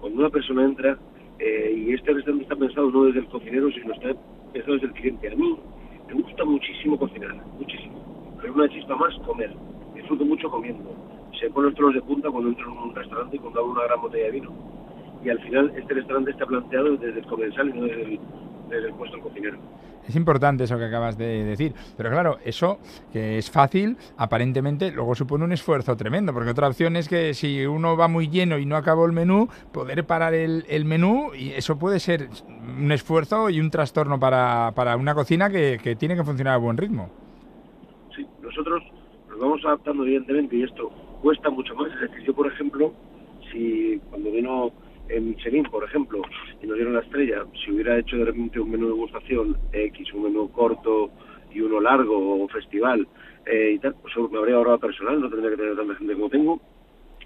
cuando 0.00 0.20
una 0.20 0.30
persona 0.30 0.64
entra 0.64 0.98
eh, 1.38 1.74
y 1.76 1.92
este 1.92 2.12
restaurante 2.12 2.44
está 2.44 2.56
pensado 2.56 2.90
no 2.90 3.04
desde 3.04 3.20
el 3.20 3.26
cocinero, 3.26 3.70
sino 3.70 3.94
está 3.94 4.14
pensado 4.52 4.74
desde 4.74 4.86
el 4.88 4.92
cliente. 4.92 5.32
A 5.32 5.34
mí 5.34 5.58
me 6.08 6.14
gusta 6.14 6.44
muchísimo 6.44 6.98
cocinar, 6.98 7.34
muchísimo. 7.58 8.36
Pero 8.40 8.54
una 8.54 8.68
chispa 8.68 8.96
más 8.96 9.14
comer. 9.26 9.50
Disfruto 9.94 10.24
mucho 10.24 10.50
comiendo. 10.50 10.90
Se 11.40 11.48
ponen 11.50 11.70
los 11.70 11.74
tronos 11.74 11.94
de 11.94 12.02
punta 12.02 12.30
cuando 12.30 12.50
entro 12.50 12.70
en 12.70 12.78
un 12.78 12.94
restaurante 12.94 13.36
y 13.36 13.38
cuando 13.38 13.60
hago 13.60 13.72
una 13.72 13.84
gran 13.84 14.00
botella 14.02 14.26
de 14.26 14.30
vino. 14.32 14.52
Y 15.24 15.30
al 15.30 15.40
final 15.40 15.72
este 15.76 15.94
restaurante 15.94 16.32
está 16.32 16.46
planteado 16.46 16.96
desde 16.96 17.20
el 17.20 17.26
comensal 17.26 17.68
y 17.70 17.72
no 17.72 17.82
desde 17.84 18.02
el, 18.02 18.20
desde 18.68 18.88
el 18.88 18.94
puesto 18.94 19.16
del 19.16 19.24
cocinero. 19.24 19.58
Es 20.06 20.16
importante 20.16 20.64
eso 20.64 20.76
que 20.76 20.84
acabas 20.84 21.16
de 21.16 21.44
decir, 21.44 21.72
pero 21.96 22.10
claro, 22.10 22.38
eso 22.44 22.78
que 23.10 23.38
es 23.38 23.50
fácil, 23.50 23.96
aparentemente 24.18 24.90
luego 24.90 25.14
supone 25.14 25.44
un 25.44 25.52
esfuerzo 25.52 25.96
tremendo, 25.96 26.34
porque 26.34 26.50
otra 26.50 26.68
opción 26.68 26.96
es 26.96 27.08
que 27.08 27.32
si 27.32 27.64
uno 27.64 27.96
va 27.96 28.06
muy 28.06 28.28
lleno 28.28 28.58
y 28.58 28.66
no 28.66 28.76
acabó 28.76 29.06
el 29.06 29.12
menú, 29.12 29.48
poder 29.72 30.04
parar 30.04 30.34
el, 30.34 30.64
el 30.68 30.84
menú 30.84 31.30
y 31.34 31.52
eso 31.52 31.78
puede 31.78 32.00
ser 32.00 32.28
un 32.78 32.92
esfuerzo 32.92 33.48
y 33.48 33.60
un 33.60 33.70
trastorno 33.70 34.20
para, 34.20 34.72
para 34.74 34.96
una 34.96 35.14
cocina 35.14 35.48
que, 35.48 35.78
que 35.82 35.96
tiene 35.96 36.16
que 36.16 36.24
funcionar 36.24 36.54
a 36.54 36.58
buen 36.58 36.76
ritmo. 36.76 37.08
Sí, 38.14 38.26
nosotros 38.42 38.82
nos 39.30 39.38
vamos 39.38 39.64
adaptando 39.64 40.04
evidentemente 40.04 40.56
y 40.56 40.64
esto 40.64 40.90
cuesta 41.22 41.48
mucho 41.48 41.74
más. 41.76 41.90
Es 41.94 42.10
decir, 42.10 42.26
yo 42.26 42.34
por 42.34 42.46
ejemplo, 42.46 42.92
si 43.50 43.98
cuando 44.10 44.30
vino 44.30 44.70
en 45.08 45.30
Michelin, 45.30 45.64
por 45.64 45.84
ejemplo, 45.84 46.22
y 46.62 46.66
nos 46.66 46.76
dieron 46.76 46.94
la 46.94 47.00
estrella, 47.00 47.44
si 47.64 47.72
hubiera 47.72 47.98
hecho 47.98 48.16
de 48.16 48.26
repente 48.26 48.60
un 48.60 48.70
menú 48.70 48.86
de 48.86 48.92
degustación 48.92 49.56
X, 49.72 50.12
un 50.14 50.24
menú 50.24 50.50
corto 50.50 51.10
y 51.52 51.60
uno 51.60 51.80
largo 51.80 52.16
o 52.16 52.34
un 52.36 52.48
festival 52.48 53.06
eh, 53.46 53.72
y 53.74 53.78
tal, 53.78 53.94
pues 54.00 54.14
me 54.30 54.38
habría 54.38 54.56
ahorrado 54.56 54.78
personal, 54.78 55.20
no 55.20 55.28
tendría 55.28 55.50
que 55.50 55.56
tener 55.56 55.76
tanta 55.76 55.94
gente 55.96 56.14
como 56.14 56.30
tengo, 56.30 56.60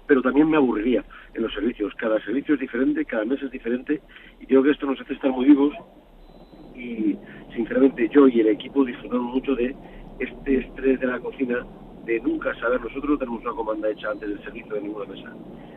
pero 0.05 0.21
también 0.21 0.49
me 0.49 0.57
aburriría 0.57 1.03
en 1.33 1.43
los 1.43 1.53
servicios. 1.53 1.93
Cada 1.95 2.19
servicio 2.23 2.55
es 2.55 2.59
diferente, 2.59 3.05
cada 3.05 3.25
mes 3.25 3.41
es 3.41 3.51
diferente 3.51 4.01
y 4.39 4.45
creo 4.45 4.63
que 4.63 4.71
esto 4.71 4.85
nos 4.85 4.99
hace 4.99 5.13
estar 5.13 5.31
muy 5.31 5.45
vivos 5.45 5.73
y 6.75 7.15
sinceramente 7.53 8.09
yo 8.09 8.27
y 8.27 8.39
el 8.39 8.47
equipo 8.47 8.85
disfrutamos 8.85 9.33
mucho 9.33 9.55
de 9.55 9.75
este 10.19 10.57
estrés 10.57 10.99
de 10.99 11.07
la 11.07 11.19
cocina 11.19 11.65
de 12.09 12.19
nunca 12.21 12.53
saber, 12.55 12.81
nosotros 12.81 13.11
no 13.11 13.17
tenemos 13.17 13.41
una 13.41 13.51
comanda 13.51 13.89
hecha 13.89 14.09
antes 14.09 14.27
del 14.27 14.43
servicio 14.43 14.73
de 14.73 14.81
ninguna 14.81 15.05
mesa. 15.05 15.31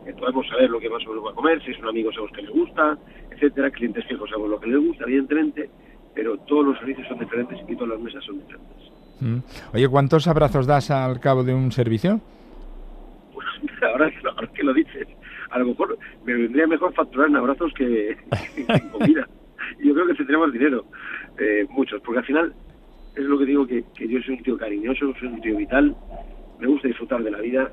Eh, 0.06 0.14
podemos 0.18 0.48
saber 0.48 0.70
lo 0.70 0.80
que 0.80 0.88
más 0.88 1.04
o 1.06 1.10
menos 1.10 1.26
va 1.26 1.30
a 1.30 1.34
comer, 1.34 1.62
si 1.62 1.72
es 1.72 1.78
un 1.78 1.88
amigo 1.88 2.10
sabemos 2.10 2.32
que 2.32 2.42
le 2.42 2.50
gusta, 2.50 2.98
etcétera, 3.30 3.70
clientes 3.70 4.06
fijos 4.06 4.30
sabemos 4.30 4.50
lo 4.50 4.60
que 4.60 4.68
les 4.68 4.80
gusta, 4.80 5.04
evidentemente, 5.04 5.68
pero 6.14 6.38
todos 6.38 6.66
los 6.66 6.78
servicios 6.78 7.06
son 7.08 7.18
diferentes 7.18 7.58
y 7.68 7.74
todas 7.74 7.90
las 7.90 8.00
mesas 8.00 8.24
son 8.24 8.38
diferentes. 8.38 8.76
Mm. 9.20 9.38
Oye, 9.74 9.88
¿cuántos 9.88 10.26
abrazos 10.26 10.66
das 10.66 10.90
al 10.90 11.20
cabo 11.20 11.44
de 11.44 11.54
un 11.54 11.70
servicio? 11.70 12.20
Pues 13.34 13.46
ahora, 13.82 14.10
que 14.54 14.62
lo 14.62 14.72
dices, 14.72 15.06
a 15.50 15.58
lo 15.58 15.66
mejor 15.66 15.98
me 16.24 16.32
vendría 16.32 16.66
mejor 16.66 16.94
facturar 16.94 17.28
en 17.28 17.36
abrazos 17.36 17.72
que, 17.74 18.16
en 18.56 18.88
comida. 18.88 19.28
Yo 19.84 19.92
creo 19.94 20.06
que 20.06 20.14
tendríamos 20.14 20.52
dinero, 20.52 20.84
eh, 21.38 21.66
muchos, 21.68 22.00
porque 22.00 22.20
al 22.20 22.24
final 22.24 22.54
es 23.14 23.24
lo 23.24 23.38
que 23.38 23.44
digo, 23.44 23.66
que, 23.66 23.84
yo 23.98 24.20
soy 24.22 24.34
un 24.34 24.42
tío 24.42 24.56
cariñoso, 24.56 25.12
soy 25.18 25.28
un 25.28 25.40
tío 25.40 25.56
vital, 25.56 25.94
me 26.58 26.66
gusta 26.66 26.88
disfrutar 26.88 27.22
de 27.22 27.30
la 27.30 27.40
vida 27.40 27.70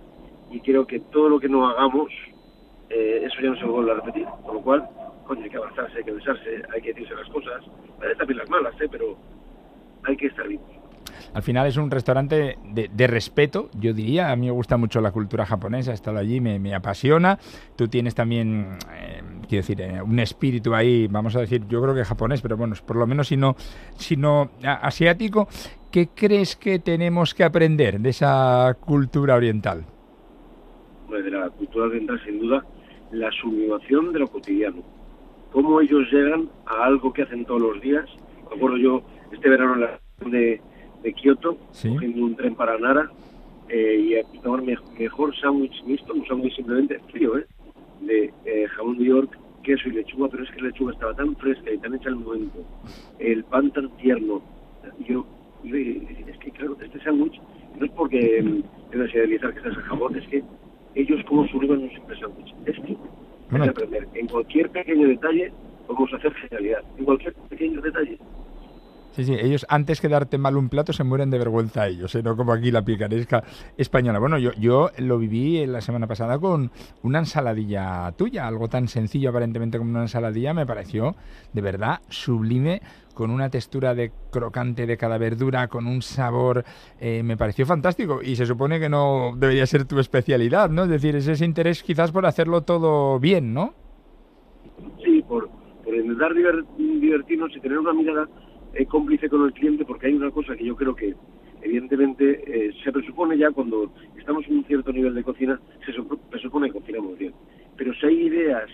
y 0.51 0.59
creo 0.61 0.85
que 0.85 0.99
todo 0.99 1.29
lo 1.29 1.39
que 1.39 1.47
no 1.47 1.67
hagamos, 1.67 2.11
eh, 2.89 3.21
eso 3.23 3.41
ya 3.41 3.49
no 3.49 3.55
se 3.57 3.65
vuelve 3.65 3.91
a 3.91 3.95
repetir. 3.95 4.25
Con 4.43 4.55
lo 4.55 4.61
cual, 4.61 4.87
coño, 5.25 5.43
hay 5.43 5.49
que 5.49 5.57
avanzarse, 5.57 5.97
hay 5.97 6.03
que 6.03 6.11
besarse, 6.11 6.63
hay 6.73 6.81
que 6.81 6.93
decirse 6.93 7.15
las 7.15 7.29
cosas, 7.29 7.63
hay 8.01 8.15
también 8.17 8.39
las 8.39 8.49
malas, 8.49 8.73
¿eh? 8.81 8.87
pero 8.91 9.17
hay 10.03 10.17
que 10.17 10.27
estar 10.27 10.47
vivos. 10.47 10.79
Al 11.33 11.43
final 11.43 11.67
es 11.67 11.77
un 11.77 11.91
restaurante 11.91 12.57
de, 12.63 13.07
respeto, 13.07 13.69
yo 13.79 13.93
diría. 13.93 14.31
A 14.31 14.35
mí 14.35 14.47
me 14.47 14.51
gusta 14.51 14.77
mucho 14.77 15.01
la 15.01 15.11
cultura 15.11 15.45
japonesa, 15.45 15.91
he 15.91 15.93
estado 15.93 16.17
allí, 16.17 16.41
me, 16.41 16.73
apasiona. 16.73 17.37
Tú 17.75 17.87
tienes 17.87 18.15
también, 18.15 18.77
eh, 18.93 19.21
quiero 19.49 19.63
decir, 19.63 19.81
eh, 19.81 20.01
un 20.01 20.19
espíritu 20.19 20.73
ahí, 20.73 21.07
vamos 21.07 21.35
a 21.35 21.41
decir, 21.41 21.67
yo 21.67 21.81
creo 21.81 21.95
que 21.95 22.05
japonés, 22.05 22.41
pero 22.41 22.55
bueno, 22.55 22.75
por 22.85 22.95
lo 22.95 23.05
menos 23.07 23.27
si 23.27 23.37
no, 23.37 23.55
si 23.97 24.15
no 24.15 24.51
asiático. 24.63 25.47
¿Qué 25.91 26.09
crees 26.13 26.55
que 26.55 26.79
tenemos 26.79 27.33
que 27.33 27.43
aprender 27.43 27.99
de 27.99 28.09
esa 28.09 28.77
cultura 28.79 29.35
oriental? 29.35 29.83
Pues 31.07 31.25
de 31.25 31.31
la 31.31 31.49
cultura 31.49 31.87
oriental, 31.87 32.21
sin 32.23 32.39
duda, 32.39 32.63
la 33.11 33.31
sublimación 33.31 34.13
de 34.13 34.19
lo 34.19 34.27
cotidiano. 34.27 34.83
Cómo 35.51 35.81
ellos 35.81 36.03
llegan 36.11 36.47
a 36.67 36.85
algo 36.85 37.11
que 37.11 37.23
hacen 37.23 37.43
todos 37.43 37.61
los 37.61 37.81
días. 37.81 38.05
Me 38.49 38.55
acuerdo 38.55 38.77
yo, 38.77 39.01
este 39.31 39.49
verano 39.49 39.73
en 39.73 39.81
la 39.81 39.99
de 40.29 40.61
de 41.03 41.13
Kioto, 41.13 41.57
cogiendo 41.57 42.25
un 42.25 42.35
tren 42.35 42.55
para 42.55 42.77
Nara 42.77 43.09
eh, 43.69 44.21
y 44.23 44.39
tomar 44.39 44.61
mejor 44.63 45.35
sándwich 45.39 45.83
mixto, 45.85 46.13
un 46.13 46.25
sándwich 46.25 46.55
simplemente 46.55 46.99
frío, 47.11 47.37
¿eh? 47.37 47.45
De 48.01 48.33
eh, 48.45 48.67
jamón 48.67 48.97
de 48.97 49.05
York, 49.05 49.37
queso 49.63 49.89
y 49.89 49.91
lechuga, 49.91 50.29
pero 50.29 50.43
es 50.43 50.51
que 50.51 50.61
la 50.61 50.67
lechuga 50.67 50.93
estaba 50.93 51.13
tan 51.13 51.35
fresca 51.35 51.71
y 51.71 51.77
tan 51.77 51.95
hecha 51.95 52.09
al 52.09 52.15
momento, 52.17 52.63
el 53.19 53.43
pan 53.45 53.71
tan 53.71 53.89
tierno. 53.97 54.41
Yo 55.07 55.25
Y 55.63 55.71
es 56.27 56.37
que, 56.39 56.51
claro, 56.51 56.77
este 56.81 56.99
sándwich 57.01 57.39
no 57.77 57.85
es 57.85 57.91
porque 57.91 58.41
mm, 58.41 58.91
tengas 58.91 59.11
que 59.11 59.17
idealizar 59.17 59.51
que 59.51 59.59
estás 59.59 59.75
en 59.75 59.81
jamón, 59.83 60.15
es 60.15 60.27
que 60.27 60.43
ellos 60.95 61.23
como 61.25 61.47
subliman 61.47 61.83
un 61.83 61.89
simple 61.91 62.19
sándwich. 62.19 62.53
Es 62.65 62.75
que 62.79 62.97
hay 63.51 63.61
que 63.61 63.69
aprender. 63.69 64.07
En 64.13 64.27
cualquier 64.27 64.69
pequeño 64.69 65.07
detalle 65.07 65.51
podemos 65.87 66.13
hacer 66.13 66.33
genialidad. 66.33 66.83
En 66.97 67.05
cualquier 67.05 67.33
pequeño 67.49 67.81
detalle. 67.81 68.17
Sí, 69.11 69.25
sí, 69.25 69.33
ellos 69.33 69.65
antes 69.69 70.01
que 70.01 70.07
darte 70.07 70.37
mal 70.37 70.55
un 70.55 70.69
plato 70.69 70.93
se 70.93 71.03
mueren 71.03 71.29
de 71.29 71.39
vergüenza 71.39 71.87
ellos, 71.87 72.13
¿eh? 72.15 72.21
no 72.21 72.37
como 72.37 72.53
aquí 72.53 72.71
la 72.71 72.83
picaresca 72.83 73.43
española. 73.75 74.19
Bueno, 74.19 74.37
yo, 74.37 74.51
yo 74.53 74.91
lo 74.97 75.17
viví 75.17 75.65
la 75.65 75.81
semana 75.81 76.05
pasada 76.05 76.37
con 76.37 76.71
una 77.01 77.19
ensaladilla 77.19 78.11
tuya, 78.15 78.47
algo 78.47 78.67
tan 78.67 78.87
sencillo 78.87 79.31
aparentemente 79.31 79.77
como 79.77 79.89
una 79.89 80.03
ensaladilla, 80.03 80.53
me 80.53 80.65
pareció 80.65 81.15
de 81.53 81.61
verdad 81.61 82.01
sublime, 82.09 82.81
con 83.19 83.31
una 83.31 83.49
textura 83.49 83.95
de 83.95 84.13
crocante 84.31 84.85
de 84.85 84.95
cada 84.95 85.17
verdura, 85.17 85.67
con 85.67 85.87
un 85.87 86.01
sabor, 86.01 86.63
eh, 87.01 87.21
me 87.21 87.35
pareció 87.35 87.65
fantástico 87.65 88.21
y 88.23 88.37
se 88.37 88.45
supone 88.45 88.79
que 88.79 88.87
no 88.87 89.33
debería 89.35 89.65
ser 89.65 89.83
tu 89.83 89.99
especialidad, 89.99 90.69
¿no? 90.69 90.83
Es 90.83 90.89
decir, 90.89 91.17
es 91.17 91.27
ese 91.27 91.43
interés 91.43 91.83
quizás 91.83 92.13
por 92.13 92.25
hacerlo 92.25 92.61
todo 92.61 93.19
bien, 93.19 93.53
¿no? 93.53 93.73
Sí, 95.03 95.21
por, 95.27 95.49
por 95.83 95.93
intentar 95.93 96.31
divertirnos 96.33 97.51
y 97.57 97.59
tener 97.59 97.79
una 97.79 97.91
mirada 97.91 98.29
eh, 98.73 98.85
cómplice 98.85 99.29
con 99.29 99.45
el 99.45 99.53
cliente 99.53 99.85
porque 99.85 100.07
hay 100.07 100.13
una 100.13 100.31
cosa 100.31 100.55
que 100.55 100.65
yo 100.65 100.75
creo 100.75 100.95
que 100.95 101.15
evidentemente 101.61 102.41
eh, 102.45 102.71
se 102.83 102.91
presupone 102.91 103.37
ya 103.37 103.51
cuando 103.51 103.91
estamos 104.17 104.45
en 104.47 104.57
un 104.57 104.65
cierto 104.65 104.91
nivel 104.91 105.13
de 105.13 105.23
cocina, 105.23 105.59
se 105.85 105.93
presupone 106.29 106.67
que 106.67 106.79
cocinamos 106.79 107.17
bien. 107.17 107.33
Pero 107.75 107.93
si 107.95 108.05
hay 108.05 108.27
ideas 108.27 108.69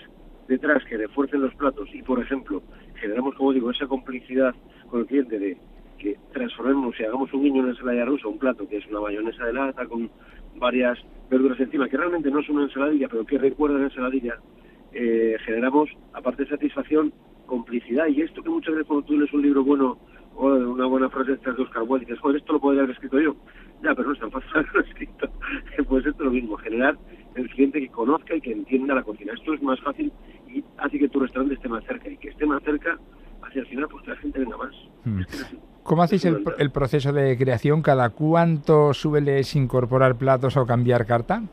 detrás 0.47 0.83
que 0.85 0.97
refuercen 0.97 1.41
los 1.41 1.53
platos 1.55 1.89
y, 1.93 2.01
por 2.03 2.19
ejemplo, 2.19 2.61
generamos, 2.95 3.35
como 3.35 3.53
digo, 3.53 3.71
esa 3.71 3.87
complicidad 3.87 4.53
con 4.89 5.01
el 5.01 5.05
cliente 5.07 5.39
de 5.39 5.57
que 5.97 6.17
transformemos 6.33 6.99
y 6.99 7.03
hagamos 7.03 7.33
un 7.33 7.43
guiño 7.43 7.63
en 7.63 7.69
ensalada 7.69 8.05
rusa, 8.05 8.27
un 8.27 8.37
plato 8.37 8.67
que 8.67 8.77
es 8.77 8.87
una 8.87 8.99
mayonesa 8.99 9.45
de 9.45 9.53
lata 9.53 9.85
con 9.85 10.09
varias 10.57 10.99
verduras 11.29 11.59
encima, 11.59 11.89
que 11.89 11.97
realmente 11.97 12.29
no 12.29 12.39
es 12.39 12.49
una 12.49 12.63
ensaladilla, 12.63 13.07
pero 13.07 13.25
que 13.25 13.37
recuerda 13.37 13.79
la 13.79 13.85
ensaladilla, 13.85 14.39
eh, 14.93 15.37
generamos, 15.45 15.89
aparte 16.13 16.43
de 16.43 16.49
satisfacción, 16.49 17.13
complicidad. 17.45 18.07
Y 18.07 18.21
esto 18.21 18.41
que 18.41 18.49
muchas 18.49 18.73
veces 18.73 18.87
cuando 18.87 19.05
tú 19.05 19.17
lees 19.17 19.33
un 19.33 19.41
libro 19.41 19.63
bueno 19.63 19.97
o 20.35 20.47
una 20.47 20.85
buena 20.85 21.09
frase 21.09 21.31
de 21.31 21.37
estas 21.37 21.57
Oscar 21.57 21.83
dices, 21.99 22.19
joder, 22.19 22.37
esto 22.37 22.53
lo 22.53 22.59
podría 22.59 22.83
haber 22.83 22.93
escrito 22.93 23.19
yo. 23.19 23.35
Ya, 23.83 23.95
pero 23.95 24.09
no 24.09 24.13
es 24.13 24.19
tan 24.19 24.31
fácil 24.31 24.49
haberlo 24.55 24.81
escrito. 24.81 25.29
pues 25.87 26.05
esto 26.05 26.23
es 26.23 26.25
lo 26.25 26.31
mismo, 26.31 26.57
generar 26.57 26.97
el 27.35 27.49
cliente 27.49 27.79
que 27.79 27.89
conozca 27.89 28.35
y 28.35 28.41
que 28.41 28.51
entienda 28.51 28.95
la 28.95 29.03
cocina. 29.03 29.33
Esto 29.33 29.53
es 29.53 29.61
más 29.61 29.79
fácil 29.81 30.11
y 30.47 30.63
hace 30.77 30.99
que 30.99 31.09
tu 31.09 31.19
restaurante 31.19 31.55
esté 31.55 31.69
más 31.69 31.83
cerca. 31.85 32.09
Y 32.09 32.17
que 32.17 32.29
esté 32.29 32.45
más 32.45 32.61
cerca, 32.63 32.97
hacia 33.43 33.61
el 33.61 33.67
final, 33.67 33.87
pues 33.89 34.03
que 34.03 34.09
la 34.11 34.17
gente 34.17 34.39
venga 34.39 34.57
más. 34.57 34.75
Hmm. 35.03 35.21
¿Cómo 35.83 36.01
hacéis 36.01 36.25
el, 36.25 36.43
el, 36.57 36.71
proceso 36.71 37.13
de 37.13 37.37
creación? 37.37 37.83
¿Cada 37.83 38.09
cuánto 38.09 38.93
sueles 38.93 39.55
incorporar 39.55 40.17
platos 40.17 40.57
o 40.57 40.65
cambiar 40.65 41.05
carta? 41.05 41.43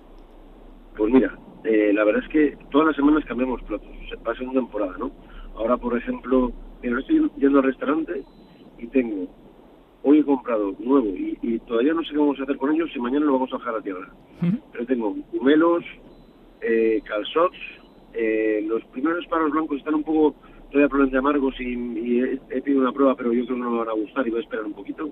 Pues 0.96 1.12
mira, 1.12 1.37
eh, 1.64 1.92
la 1.92 2.05
verdad 2.05 2.22
es 2.22 2.28
que 2.31 2.57
todas 2.70 2.88
las 2.88 2.96
semanas 2.96 3.24
cambiamos 3.26 3.62
platos. 3.62 3.88
Se 4.09 4.16
pasa 4.18 4.42
una 4.42 4.55
temporada, 4.55 4.96
¿no? 4.98 5.11
Ahora, 5.56 5.76
por 5.76 5.96
ejemplo, 5.96 6.52
mira, 6.82 6.98
estoy 7.00 7.30
yendo 7.36 7.58
al 7.58 7.64
restaurante 7.64 8.22
y 8.78 8.86
tengo, 8.88 9.28
hoy 10.02 10.18
he 10.18 10.24
comprado 10.24 10.74
nuevo 10.78 11.08
y, 11.08 11.58
todavía 11.66 11.94
no 11.94 12.02
sé 12.02 12.12
qué 12.12 12.18
vamos 12.18 12.38
a 12.40 12.42
hacer 12.44 12.56
con 12.56 12.74
ellos 12.74 12.90
y 12.94 13.00
mañana 13.00 13.26
lo 13.26 13.34
vamos 13.34 13.52
a 13.52 13.58
dejar 13.58 13.76
a 13.76 13.82
tierra. 13.82 14.08
Pero 14.72 14.86
tengo 14.86 15.14
humelos, 15.32 15.84
eh, 16.60 17.00
calzots, 17.04 17.56
eh, 18.14 18.64
los 18.66 18.84
primeros 18.86 19.26
paros 19.26 19.52
blancos 19.52 19.78
están 19.78 19.94
un 19.94 20.04
poco 20.04 20.34
todavía 20.70 20.88
probablemente 20.88 21.18
amargos 21.18 21.54
y, 21.60 22.20
he, 22.20 22.62
pedido 22.62 22.80
una 22.80 22.92
prueba, 22.92 23.14
pero 23.14 23.32
yo 23.32 23.44
creo 23.44 23.56
que 23.56 23.62
no 23.62 23.70
me 23.70 23.78
van 23.78 23.88
a 23.88 23.92
gustar 23.92 24.26
y 24.26 24.30
voy 24.30 24.40
a 24.40 24.42
esperar 24.42 24.64
un 24.64 24.72
poquito. 24.72 25.10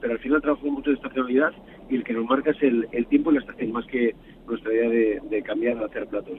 Pero 0.00 0.12
al 0.12 0.18
final 0.18 0.42
trabajo 0.42 0.66
mucho 0.66 0.90
de 0.90 0.96
estacionalidad 0.96 1.52
y 1.88 1.96
el 1.96 2.04
que 2.04 2.12
nos 2.12 2.26
marca 2.26 2.50
es 2.50 2.62
el, 2.62 3.06
tiempo 3.06 3.30
y 3.30 3.34
la 3.34 3.40
estación, 3.40 3.72
más 3.72 3.86
que 3.86 4.14
nuestra 4.46 4.72
idea 4.72 4.90
de, 4.90 5.20
de 5.30 5.42
cambiar, 5.42 5.78
de 5.78 5.84
hacer 5.86 6.06
platos 6.08 6.38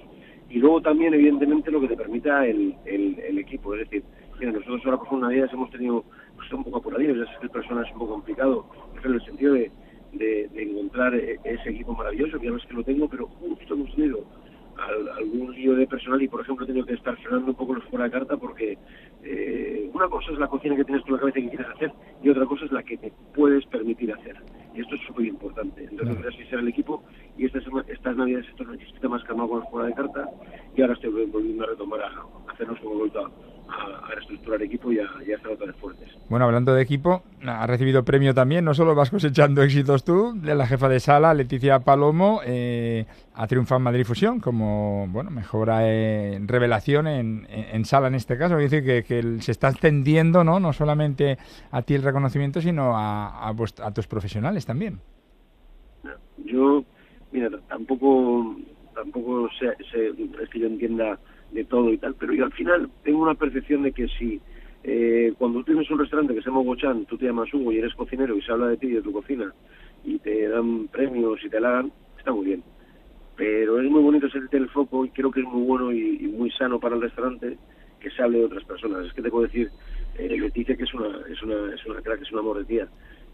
y 0.50 0.60
luego 0.60 0.82
también 0.82 1.14
evidentemente 1.14 1.72
lo 1.72 1.82
que 1.82 1.90
te 1.90 1.98
permita 1.98 2.46
el, 2.46 2.76
el, 2.86 3.38
equipo, 3.38 3.74
es 3.76 3.82
decir, 3.82 4.04
mira, 4.40 4.52
nosotros 4.52 4.82
ahora 4.86 4.98
por 4.98 5.14
una 5.14 5.30
días 5.30 5.52
hemos 5.52 5.70
tenido 5.72 6.04
pues, 6.36 6.52
un 6.54 6.64
poco 6.64 6.78
apuradillos, 6.78 7.18
ya 7.18 7.26
sé 7.26 7.38
el 7.42 7.50
personal 7.50 7.86
es 7.86 7.92
un 7.94 8.00
poco 8.00 8.14
complicado, 8.14 8.66
en 9.04 9.14
el 9.14 9.26
sentido 9.26 9.54
de, 9.54 9.72
de, 10.14 10.50
encontrar 10.56 11.16
e, 11.16 11.40
ese 11.44 11.70
equipo 11.70 11.94
maravilloso, 11.94 12.40
que 12.40 12.46
ya 12.46 12.52
no 12.52 12.58
que 12.58 12.74
lo 12.74 12.84
tengo, 12.84 13.10
pero 13.10 13.28
justo 13.28 13.74
hemos 13.74 13.94
tenido 13.96 14.26
algún 15.18 15.54
lío 15.54 15.76
de 15.76 15.88
personal 15.88 16.22
y 16.22 16.28
por 16.28 16.42
ejemplo 16.42 16.64
he 16.64 16.68
tenido 16.68 16.86
que 16.86 16.94
estar 16.94 17.18
frenando 17.18 17.52
un 17.52 17.58
poco 17.58 17.74
los 17.74 17.84
fuera 17.86 18.06
de 18.06 18.12
carta 18.12 18.38
porque 18.38 18.78
eh, 19.24 19.90
una 19.92 20.08
cosa 20.08 20.32
es 20.32 20.38
la 20.38 20.48
cocina 20.48 20.76
que 20.76 20.84
tienes 20.84 21.04
tú 21.04 21.14
la 21.14 21.20
cabeza 21.20 21.40
que 21.40 21.50
quieres 21.50 21.68
hacer 21.68 21.92
y 22.22 22.30
otra 22.30 22.46
cosa 22.46 22.66
es 22.66 22.72
la 22.72 22.84
que 22.84 22.98
te 22.98 23.12
puedes 23.34 23.66
permitir 23.66 24.14
hacer 24.14 24.36
y 24.78 24.82
esto 24.82 24.96
es 24.96 25.02
súper 25.02 25.26
importante. 25.26 25.82
Entonces 25.82 26.16
claro. 26.16 26.22
gracias 26.22 26.54
a 26.54 26.60
el 26.60 26.68
equipo 26.68 27.04
y 27.36 27.46
estas, 27.46 27.64
estas 27.88 28.16
navidades 28.16 28.48
esto 28.48 28.64
necesita 28.66 29.10
más 29.10 29.24
calmado 29.24 29.50
con 29.50 29.60
los 29.62 29.70
fuera 29.70 29.88
de 29.88 29.94
carta 29.96 30.30
y 30.76 30.82
ahora 30.82 30.94
estoy 30.94 31.10
volviendo 31.26 31.64
a 31.64 31.68
retomar 31.68 32.02
a, 32.02 32.52
hacernos 32.52 32.80
como 32.80 32.96
vuelta 32.96 33.22
a, 33.70 34.08
reestructurar 34.14 34.62
equipo 34.62 34.92
y 34.92 35.00
a, 35.00 35.08
y 35.26 35.32
a 35.32 35.38
hacer 35.38 35.48
otras 35.52 35.76
fuertes. 35.76 36.10
Bueno, 36.30 36.46
hablando 36.46 36.74
de 36.74 36.82
equipo, 36.82 37.24
ha 37.46 37.68
recibido 37.68 38.04
premio 38.04 38.34
también, 38.34 38.66
no 38.66 38.74
solo 38.74 38.96
vas 38.96 39.10
cosechando 39.10 39.62
éxitos 39.64 40.04
tú, 40.04 40.34
de 40.36 40.56
la 40.56 40.68
jefa 40.68 40.90
de 40.90 41.00
sala, 41.00 41.34
Leticia 41.34 41.80
Palomo, 41.80 42.42
eh, 42.46 43.06
ha 43.34 43.48
triunfado 43.48 43.78
en 43.78 43.84
Madrid 43.84 44.06
Fusión 44.06 44.40
como, 44.40 45.08
bueno, 45.10 45.30
mejora 45.30 45.88
en 45.90 46.48
revelación 46.48 47.08
en, 47.08 47.48
en, 47.50 47.86
sala 47.86 48.08
en 48.08 48.16
este 48.16 48.38
caso, 48.38 48.58
es 48.58 48.72
decir, 48.72 48.86
que, 48.86 49.04
que, 49.04 49.42
se 49.42 49.52
está 49.52 49.70
extendiendo, 49.70 50.44
¿no? 50.44 50.60
No 50.60 50.74
solamente 50.74 51.38
a 51.72 51.82
ti 51.82 51.96
el 51.96 52.04
reconocimiento, 52.04 52.62
sino 52.62 52.98
a, 52.98 53.50
a, 53.50 53.56
a 53.84 53.94
tus 53.94 54.08
profesionales 54.08 54.66
también. 54.66 55.00
Yo, 56.46 56.84
mira, 57.32 57.50
tampoco 57.68 58.56
tampoco 58.98 59.48
sé, 59.60 59.76
es 59.80 60.50
que 60.50 60.60
yo 60.60 60.68
entienda 60.68 61.20
de 61.52 61.64
todo 61.64 61.92
y 61.92 61.98
tal, 61.98 62.16
pero 62.16 62.34
yo 62.34 62.46
al 62.46 62.52
final 62.52 62.90
tengo 63.04 63.24
una 63.24 63.36
percepción 63.36 63.84
de 63.84 63.92
que 63.92 64.08
si 64.08 64.40
eh, 64.84 65.34
cuando 65.38 65.64
tienes 65.64 65.90
un 65.90 66.00
restaurante 66.00 66.34
que 66.34 66.42
se 66.42 66.50
llama 66.50 66.64
Gochan, 66.64 67.06
tú 67.06 67.18
te 67.18 67.26
llamas 67.26 67.54
Hugo 67.54 67.72
y 67.72 67.80
eres 67.80 67.94
cocinero 67.94 68.36
y 68.38 68.42
se 68.42 68.52
habla 68.52 68.68
de 68.68 68.78
ti 68.78 68.88
y 68.88 68.94
de 68.94 69.02
tu 69.02 69.12
cocina 69.12 69.54
y 70.04 70.20
te 70.20 70.48
dan 70.48 70.88
premios 70.88 71.44
y 71.44 71.50
te 71.50 71.60
la 71.60 71.72
dan, 71.72 71.92
está 72.18 72.32
muy 72.32 72.46
bien. 72.46 72.64
Pero 73.36 73.80
es 73.80 73.90
muy 73.90 74.02
bonito 74.02 74.30
ser 74.30 74.44
el 74.52 74.70
foco 74.70 75.06
y 75.06 75.10
creo 75.10 75.32
que 75.32 75.42
es 75.42 75.46
muy 75.46 75.64
bueno 75.64 75.92
y, 75.92 76.28
muy 76.28 76.50
sano 76.52 76.80
para 76.80 76.96
el 76.96 77.02
restaurante 77.02 77.58
que 78.00 78.10
se 78.12 78.22
hable 78.22 78.40
de 78.40 78.46
otras 78.46 78.64
personas. 78.64 79.06
Es 79.06 79.14
que 79.14 79.22
te 79.22 79.30
puedo 79.30 79.46
decir, 79.46 79.70
eh, 80.18 80.38
Leticia 80.40 80.76
que 80.76 80.84
es 80.84 80.94
una, 80.94 81.20
es 81.30 81.42
una, 81.44 81.74
es 81.74 81.86
una 81.86 82.02
crack, 82.02 82.22
es 82.22 82.32
una 82.32 82.42
amor 82.42 82.66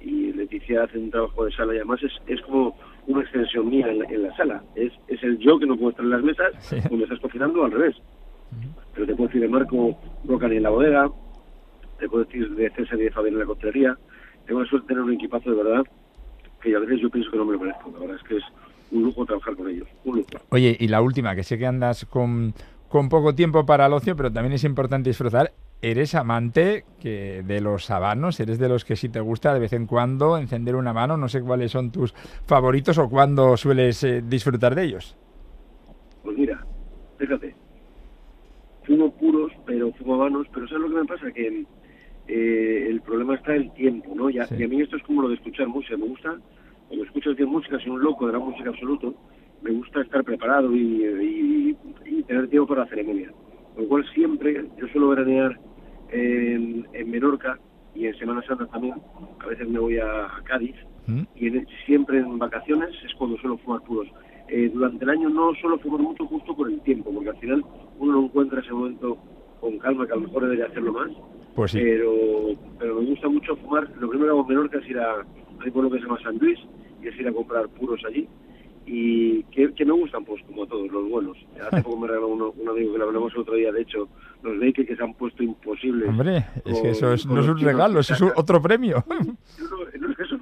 y 0.02 0.34
Leticia 0.34 0.84
hace 0.84 0.98
un 0.98 1.12
trabajo 1.12 1.46
de 1.46 1.52
sala 1.52 1.74
y 1.74 1.78
además 1.78 2.02
es, 2.04 2.12
es 2.28 2.42
como 2.42 2.76
una 3.08 3.22
extensión 3.22 3.70
mía 3.70 3.88
en 3.90 4.24
la, 4.24 4.36
sala. 4.36 4.64
Es, 4.76 4.92
es 5.08 5.22
el 5.24 5.38
yo 5.40 5.60
que 5.60 5.66
no 5.66 5.76
puedo 5.76 5.92
estar 5.92 6.06
en 6.06 6.12
las 6.12 6.24
mesas 6.24 6.54
cuando 6.88 7.06
estás 7.06 7.20
cocinando 7.20 7.64
al 7.66 7.72
revés. 7.72 7.96
Pero 8.94 9.08
te 9.08 9.16
puedo 9.16 9.28
decir 9.28 9.42
de 9.42 9.48
Marco 9.48 9.98
Rocani 10.26 10.58
en 10.58 10.64
la 10.64 10.70
bodega, 10.70 11.10
te 12.00 12.08
puedo 12.08 12.26
decir 12.26 12.50
de 12.56 12.70
César 12.72 13.00
y 13.00 13.04
de 13.04 13.12
Fabián 13.12 13.34
en 13.34 13.40
la 13.40 13.46
costelería. 13.46 13.98
Tengo 14.46 14.62
la 14.62 14.70
suerte 14.70 14.88
de 14.88 14.94
tener 14.94 15.04
un 15.04 15.14
equipazo 15.14 15.50
de 15.50 15.64
verdad 15.64 15.84
que 16.62 16.76
a 16.76 16.80
veces 16.80 17.02
yo 17.02 17.10
pienso 17.10 17.30
que 17.32 17.38
no 17.38 17.46
me 17.46 17.54
lo 17.54 17.60
merezco. 17.60 17.92
La 17.94 18.00
verdad 18.00 18.18
es 18.18 18.24
que 18.24 18.38
es 18.38 18.44
un 18.92 19.04
lujo 19.04 19.26
trabajar 19.26 19.56
con 19.56 19.70
ellos. 19.70 19.88
Un 20.06 20.18
lujo. 20.18 20.30
Oye, 20.50 20.78
y 20.80 20.88
la 20.88 21.02
última, 21.02 21.36
que 21.36 21.44
sé 21.44 21.58
que 21.58 21.66
andas 21.66 22.06
con, 22.06 22.54
con 22.88 23.10
poco 23.10 23.36
tiempo 23.36 23.66
para 23.66 23.88
el 23.88 23.94
ocio, 23.94 24.16
pero 24.16 24.32
también 24.32 24.54
es 24.54 24.64
importante 24.64 25.10
disfrutar 25.10 25.52
eres 25.84 26.16
amante 26.16 26.86
que 27.02 27.44
de 27.46 27.60
los 27.60 27.92
habanos, 27.92 28.40
eres 28.40 28.58
de 28.58 28.70
los 28.70 28.86
que 28.86 28.96
si 28.96 29.10
te 29.10 29.20
gusta 29.20 29.54
de 29.54 29.60
vez 29.60 29.74
en 29.74 29.86
cuando 29.86 30.38
encender 30.38 30.76
una 30.76 30.94
mano, 30.94 31.18
no 31.18 31.28
sé 31.28 31.42
cuáles 31.42 31.72
son 31.72 31.92
tus 31.92 32.14
favoritos 32.48 32.98
o 32.98 33.10
cuándo 33.10 33.58
sueles 33.58 34.02
eh, 34.06 34.24
disfrutar 34.26 34.76
de 34.76 34.84
ellos. 34.86 35.18
Pues 36.24 36.38
mira, 36.38 36.66
fíjate, 37.18 37.54
fumo 38.86 39.12
puros, 39.12 39.52
pero 39.66 39.92
fumo 39.92 40.16
habanos, 40.16 40.48
pero 40.54 40.68
¿sabes 40.70 40.84
lo 40.84 40.90
que 40.90 41.02
me 41.02 41.06
pasa? 41.06 41.32
Que 41.34 41.66
eh, 42.30 42.88
el 42.90 43.02
problema 43.02 43.36
está 43.36 43.54
el 43.54 43.70
tiempo, 43.74 44.14
¿no? 44.16 44.30
Y 44.30 44.40
a, 44.40 44.48
mí 44.48 44.82
esto 44.82 44.96
es 44.96 45.04
como 45.04 45.24
lo 45.24 45.28
de 45.28 45.36
escuchar 45.36 45.68
música, 45.68 45.98
me 45.98 46.08
gusta, 46.08 46.40
cuando 46.88 47.06
escucho 47.06 47.32
música, 47.46 47.78
soy 47.80 47.90
un 47.90 48.02
loco 48.02 48.26
de 48.28 48.34
la 48.34 48.40
música 48.40 48.70
absoluto, 48.70 49.14
me 49.62 49.72
gusta 49.72 50.00
estar 50.00 50.24
preparado 50.24 50.74
y, 50.74 51.76
y 52.06 52.24
tener 52.24 52.48
tiempo 52.48 52.68
para 52.68 52.86
la 52.86 52.90
ceremonia. 52.90 53.34
Con 53.74 53.84
lo 53.84 53.90
cual 53.90 54.06
siempre, 54.14 54.66
yo 54.78 54.88
suelo 54.88 55.10
veranear 55.10 55.60
en, 56.10 56.86
Menorca 57.10 57.60
y 57.96 58.08
en 58.08 58.16
Semana 58.18 58.42
Santa 58.44 58.66
también. 58.68 58.96
A 59.40 59.48
veces 59.48 59.68
me 59.68 59.80
voy 59.80 59.98
a, 59.98 60.28
Cádiz 60.46 60.76
¿Mm? 61.08 61.24
y 61.36 61.50
siempre 61.86 62.20
en 62.20 62.40
vacaciones 62.40 62.90
es 63.06 63.14
cuando 63.16 63.38
suelo 63.38 63.58
fumar 63.60 63.82
puros. 63.82 64.08
Eh, 64.50 64.70
durante 64.74 65.04
el 65.04 65.10
año 65.10 65.30
no 65.30 65.54
suelo 65.56 65.80
fumar 65.80 66.02
mucho 66.02 66.26
justo 66.28 66.56
por 66.56 66.70
el 66.70 66.82
tiempo, 66.82 67.12
porque 67.14 67.30
al 67.30 67.38
final 67.38 67.66
uno 68.00 68.14
no 68.14 68.26
encuentra 68.26 68.62
ese 68.62 68.74
momento 68.74 69.18
con 69.60 69.78
calma, 69.80 70.06
que 70.06 70.14
a 70.14 70.16
lo 70.16 70.24
mejor 70.24 70.44
debería 70.44 70.66
hacerlo 70.66 70.94
más. 70.94 71.10
Pues 71.56 71.72
sí. 71.72 71.80
pero, 71.80 72.56
pero 72.80 73.00
me 73.00 73.06
gusta 73.08 73.30
mucho 73.30 73.56
fumar. 73.58 73.90
Lo 74.00 74.10
primero 74.10 74.34
que 74.34 74.40
hago 74.40 74.42
en 74.42 74.48
Menorca 74.48 74.80
es 74.80 74.90
ir 74.90 75.00
a, 75.00 75.26
un 75.66 75.72
pueblo 75.72 75.90
que 75.92 76.00
se 76.00 76.04
llama 76.04 76.20
San 76.22 76.38
Luis 76.38 76.60
y 77.02 77.08
es 77.08 77.20
ir 77.20 77.28
a 77.28 77.32
comprar 77.32 77.68
puros 77.70 78.02
allí 78.08 78.28
y 78.96 79.44
que, 79.46 79.86
me 79.86 79.92
gustan, 79.92 80.24
pues 80.24 80.44
como 80.44 80.68
todos, 80.68 80.92
los 80.92 81.10
buenos. 81.10 81.38
Hace 81.60 81.82
poco 81.82 81.98
me 82.02 82.08
regaló 82.08 82.28
un 82.28 82.70
amigo 82.70 82.92
que 82.94 82.98
le 83.00 83.04
hablamos 83.04 83.34
el 83.34 83.40
otro 83.40 83.56
día, 83.56 83.72
de 83.72 83.82
hecho, 83.82 84.08
los 84.44 84.60
bakers 84.60 84.88
que 84.88 84.96
se 84.96 85.04
han 85.04 85.14
puesto 85.16 85.42
imposibles. 85.42 86.08
Hombre, 86.10 86.46
es 86.64 86.80
que 86.82 86.90
eso 86.92 87.08
no 87.28 87.42
es 87.42 87.48
un 87.48 87.60
regalo, 87.60 88.00
eso 88.00 88.14
es 88.14 88.22
otro 88.36 88.62
premio. 88.62 89.04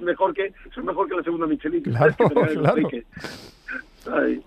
mejor 0.02 0.34
que 0.34 0.46
eso 0.46 0.80
es 0.80 0.84
mejor 0.84 1.08
que 1.08 1.16
la 1.16 1.22
segunda 1.22 1.46
Michelin. 1.46 1.82
Claro, 1.82 2.14
claro. 2.54 2.88
Ay, 4.12 4.42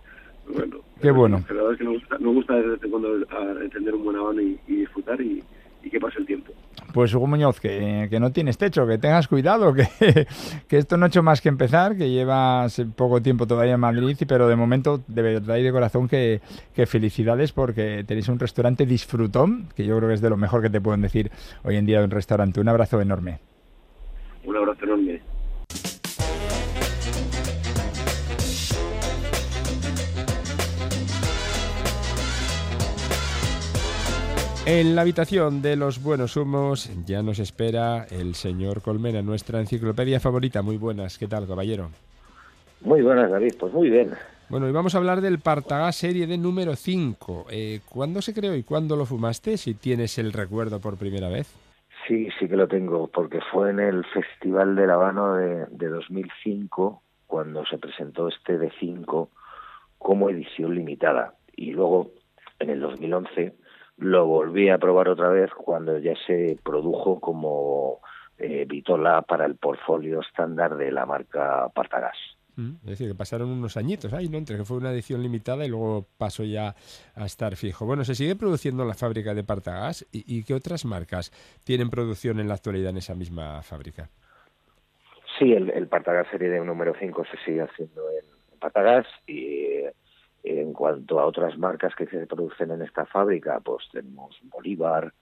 bueno. 0.54 0.78
Qué 1.02 1.12
bueno. 1.12 1.44
La 1.48 1.54
verdad 1.56 1.72
es 1.74 1.78
que 1.80 1.84
nos 1.84 1.94
gusta, 1.94 2.18
nos 2.20 2.34
gusta 2.36 2.54
desde 2.56 2.90
cuando 2.90 3.08
a- 3.30 3.64
encender 3.64 3.96
un 3.96 4.04
buen 4.04 4.18
habano 4.18 4.42
y, 4.42 4.60
y 4.68 4.76
disfrutar 4.78 5.20
y, 5.22 5.44
y 5.84 5.90
que 5.90 6.00
pase 6.00 6.20
el 6.20 6.26
tiempo. 6.26 6.54
Pues 6.96 7.14
Hugo 7.14 7.28
Muñoz, 7.28 7.60
que, 7.60 8.08
que 8.10 8.22
no 8.22 8.32
tienes 8.32 8.58
techo, 8.58 8.88
que 8.88 8.98
tengas 8.98 9.28
cuidado, 9.28 9.74
que, 9.74 9.86
que 10.70 10.78
esto 10.78 10.96
no 10.96 11.04
ha 11.04 11.08
hecho 11.10 11.22
más 11.22 11.42
que 11.42 11.50
empezar, 11.50 11.98
que 11.98 12.10
llevas 12.10 12.82
poco 12.96 13.22
tiempo 13.22 13.46
todavía 13.46 13.74
en 13.74 13.82
Madrid, 13.82 14.16
pero 14.26 14.48
de 14.48 14.56
momento, 14.56 15.02
de 15.06 15.22
verdad 15.22 15.58
y 15.58 15.64
de 15.64 15.74
corazón, 15.74 16.08
que, 16.08 16.40
que 16.74 16.86
felicidades 16.86 17.52
porque 17.52 18.06
tenéis 18.08 18.30
un 18.30 18.40
restaurante 18.40 18.86
disfrutón, 18.86 19.68
que 19.76 19.86
yo 19.86 19.98
creo 19.98 20.08
que 20.08 20.16
es 20.16 20.22
de 20.22 20.30
lo 20.30 20.38
mejor 20.38 20.62
que 20.62 20.70
te 20.70 20.80
pueden 20.80 21.02
decir 21.02 21.32
hoy 21.66 21.76
en 21.76 21.86
día 21.86 22.00
de 22.00 22.06
un 22.06 22.12
restaurante. 22.12 22.62
Un 22.62 22.70
abrazo 22.70 23.02
enorme. 23.02 23.40
Un 24.46 24.56
abrazo 24.56 24.86
enorme. 24.86 25.15
En 34.68 34.96
la 34.96 35.04
habitación 35.04 35.62
de 35.62 35.76
los 35.76 36.02
buenos 36.02 36.36
humos 36.36 36.90
ya 37.06 37.22
nos 37.22 37.38
espera 37.38 38.08
el 38.10 38.34
señor 38.34 38.82
Colmena, 38.82 39.22
nuestra 39.22 39.60
enciclopedia 39.60 40.20
favorita. 40.20 40.64
Muy 40.64 40.78
buenas, 40.78 41.20
¿qué 41.20 41.28
tal, 41.28 41.46
caballero? 41.46 41.92
Muy 42.82 43.04
buenas, 43.04 43.30
David. 43.30 43.54
Pues 43.60 43.72
muy 43.72 43.92
bien. 43.92 44.14
Bueno, 44.50 44.68
y 44.68 44.72
vamos 44.72 44.96
a 44.96 44.98
hablar 44.98 45.22
del 45.22 45.38
Partagás 45.38 45.98
serie 45.98 46.26
de 46.26 46.40
número 46.40 46.76
5. 46.76 47.46
Eh, 47.52 47.82
¿Cuándo 47.88 48.24
se 48.24 48.34
creó 48.34 48.56
y 48.56 48.64
cuándo 48.64 48.96
lo 48.96 49.06
fumaste? 49.06 49.58
Si 49.58 49.76
tienes 49.76 50.18
el 50.18 50.34
recuerdo 50.34 50.80
por 50.80 50.98
primera 50.98 51.30
vez. 51.30 51.48
Sí, 52.08 52.30
sí 52.40 52.48
que 52.48 52.56
lo 52.56 52.68
tengo, 52.68 53.08
porque 53.08 53.42
fue 53.52 53.70
en 53.70 53.80
el 53.80 54.04
Festival 54.06 54.76
del 54.76 54.90
Habano 54.90 55.36
de, 55.36 55.68
de 55.70 55.90
2005 55.90 57.04
cuando 57.28 57.64
se 57.68 57.78
presentó 57.78 58.30
este 58.30 58.58
de 58.58 58.72
5 58.80 59.30
como 60.00 60.32
edición 60.32 60.74
limitada. 60.74 61.36
Y 61.56 61.70
luego, 61.72 62.10
en 62.58 62.72
el 62.72 62.80
2011, 62.80 63.54
lo 63.98 64.26
volví 64.26 64.70
a 64.70 64.78
probar 64.78 65.10
otra 65.10 65.30
vez 65.30 65.52
cuando 65.54 65.98
ya 66.00 66.14
se 66.28 66.58
produjo 66.64 67.20
como 67.20 68.00
eh, 68.38 68.66
vitola 68.68 69.22
para 69.22 69.46
el 69.46 69.56
portfolio 69.56 70.22
estándar 70.22 70.76
de 70.76 70.92
la 70.92 71.06
marca 71.06 71.70
Partagás. 71.74 72.18
Mm, 72.58 72.76
Es 72.84 72.90
decir, 72.92 73.08
que 73.10 73.16
pasaron 73.16 73.50
unos 73.50 73.78
añitos 73.78 74.14
ahí, 74.14 74.30
¿no? 74.30 74.38
Entre 74.38 74.58
que 74.58 74.64
fue 74.66 74.78
una 74.78 74.92
edición 74.92 75.22
limitada 75.22 75.66
y 75.66 75.70
luego 75.70 76.06
pasó 76.18 76.44
ya 76.44 76.76
a 77.16 77.26
estar 77.26 77.56
fijo. 77.56 77.86
Bueno, 77.86 78.04
se 78.04 78.16
sigue 78.16 78.36
produciendo 78.36 78.84
en 78.84 78.90
la 78.90 78.96
fábrica 78.96 79.34
de 79.34 79.44
Partagás 79.44 80.06
y, 80.12 80.24
y 80.26 80.44
¿qué 80.44 80.54
otras 80.54 80.86
marcas 80.86 81.32
tienen 81.64 81.90
producción 81.90 82.40
en 82.40 82.48
la 82.48 82.54
actualidad 82.56 82.92
en 82.92 82.98
esa 82.98 83.16
misma 83.16 83.62
fábrica? 83.62 84.10
Sí, 85.38 85.52
el, 85.52 85.70
el 85.70 85.88
Partagás 85.88 86.28
serie 86.32 86.50
de 86.50 86.64
número 86.64 86.94
5 86.98 87.26
se 87.26 87.38
sigue 87.46 87.62
haciendo 87.62 88.02
en, 88.10 88.36
Partagás 88.60 89.06
y 89.28 89.82
en 90.46 90.74
cuanto 90.74 91.20
a 91.20 91.26
otras 91.26 91.58
marcas 91.58 91.94
que 91.96 92.06
se 92.08 92.28
producen 92.28 92.72
en 92.72 92.82
esta 92.82 93.06
fábrica, 93.06 93.60
pues 93.60 93.86
tenemos 93.92 94.38
Bolívar, 94.44 95.14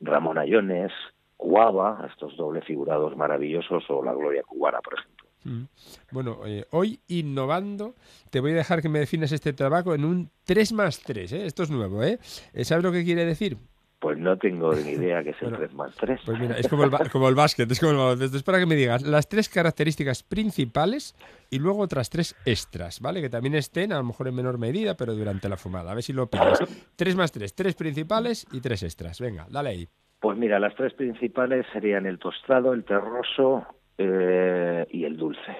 Ramón 0.00 0.38
Ayones, 0.38 0.92
Cuava, 1.36 2.06
estos 2.10 2.36
doble 2.36 2.62
figurados 2.62 3.16
maravillosos, 3.16 3.84
o 3.88 4.02
la 4.02 4.12
Gloria 4.12 4.42
Cubana, 4.42 4.80
por 4.80 4.94
ejemplo. 4.98 5.28
Mm. 5.44 5.64
Bueno, 6.12 6.40
eh, 6.44 6.66
hoy 6.70 7.00
innovando, 7.08 7.94
te 8.30 8.40
voy 8.40 8.52
a 8.52 8.56
dejar 8.56 8.82
que 8.82 8.88
me 8.88 8.98
defines 8.98 9.32
este 9.32 9.52
trabajo 9.52 9.94
en 9.94 10.04
un 10.04 10.30
3 10.44 10.72
más 10.72 11.00
3, 11.00 11.32
¿eh? 11.32 11.46
Esto 11.46 11.62
es 11.62 11.70
nuevo, 11.70 12.02
¿eh? 12.02 12.18
Eh, 12.52 12.64
¿Sabes 12.64 12.84
lo 12.84 12.92
que 12.92 13.04
quiere 13.04 13.24
decir? 13.24 13.56
Pues 14.00 14.18
no 14.18 14.36
tengo 14.38 14.72
ni 14.74 14.90
idea 14.98 15.22
que 15.22 15.30
es 15.30 15.36
el 15.42 15.50
Bueno, 15.50 15.58
3 15.58 15.74
más 15.74 15.94
3. 15.96 16.20
Pues 16.24 16.40
mira, 16.40 16.56
es 16.58 16.68
como 16.68 16.84
el, 16.84 16.90
ba- 16.90 17.08
como 17.12 17.28
el 17.28 17.34
básquet, 17.34 17.70
es 17.70 17.78
como 17.78 17.92
el 17.92 17.98
baloncesto. 17.98 18.36
Es 18.38 18.42
para 18.42 18.58
que 18.58 18.66
me 18.66 18.74
digas 18.74 19.02
las 19.02 19.28
tres 19.28 19.48
características 19.48 20.22
principales 20.22 21.14
y 21.50 21.58
luego 21.58 21.80
otras 21.80 22.08
tres 22.10 22.34
extras, 22.46 23.00
¿vale? 23.00 23.20
Que 23.20 23.28
también 23.28 23.54
estén, 23.54 23.92
a 23.92 23.98
lo 23.98 24.04
mejor 24.04 24.28
en 24.28 24.34
menor 24.34 24.58
medida, 24.58 24.96
pero 24.96 25.14
durante 25.14 25.48
la 25.48 25.56
fumada. 25.56 25.92
A 25.92 25.94
ver 25.94 26.02
si 26.02 26.12
lo 26.12 26.28
pillas. 26.30 26.58
Tres 26.96 27.14
más 27.14 27.30
tres, 27.30 27.54
tres 27.54 27.74
principales 27.74 28.46
y 28.52 28.60
tres 28.60 28.82
extras. 28.82 29.20
Venga, 29.20 29.46
dale 29.50 29.68
ahí. 29.70 29.88
Pues 30.18 30.36
mira, 30.38 30.58
las 30.58 30.74
tres 30.74 30.92
principales 30.94 31.66
serían 31.72 32.06
el 32.06 32.18
tostado, 32.18 32.72
el 32.72 32.84
terroso 32.84 33.66
eh, 33.98 34.86
y 34.90 35.04
el 35.04 35.16
dulce. 35.16 35.56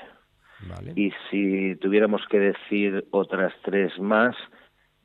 Vale. 0.68 0.92
Y 0.96 1.11
si 1.31 1.76
tuviéramos 1.76 2.20
que 2.31 2.38
decir 2.38 3.07
otras 3.11 3.53
tres 3.64 3.98
más, 3.98 4.35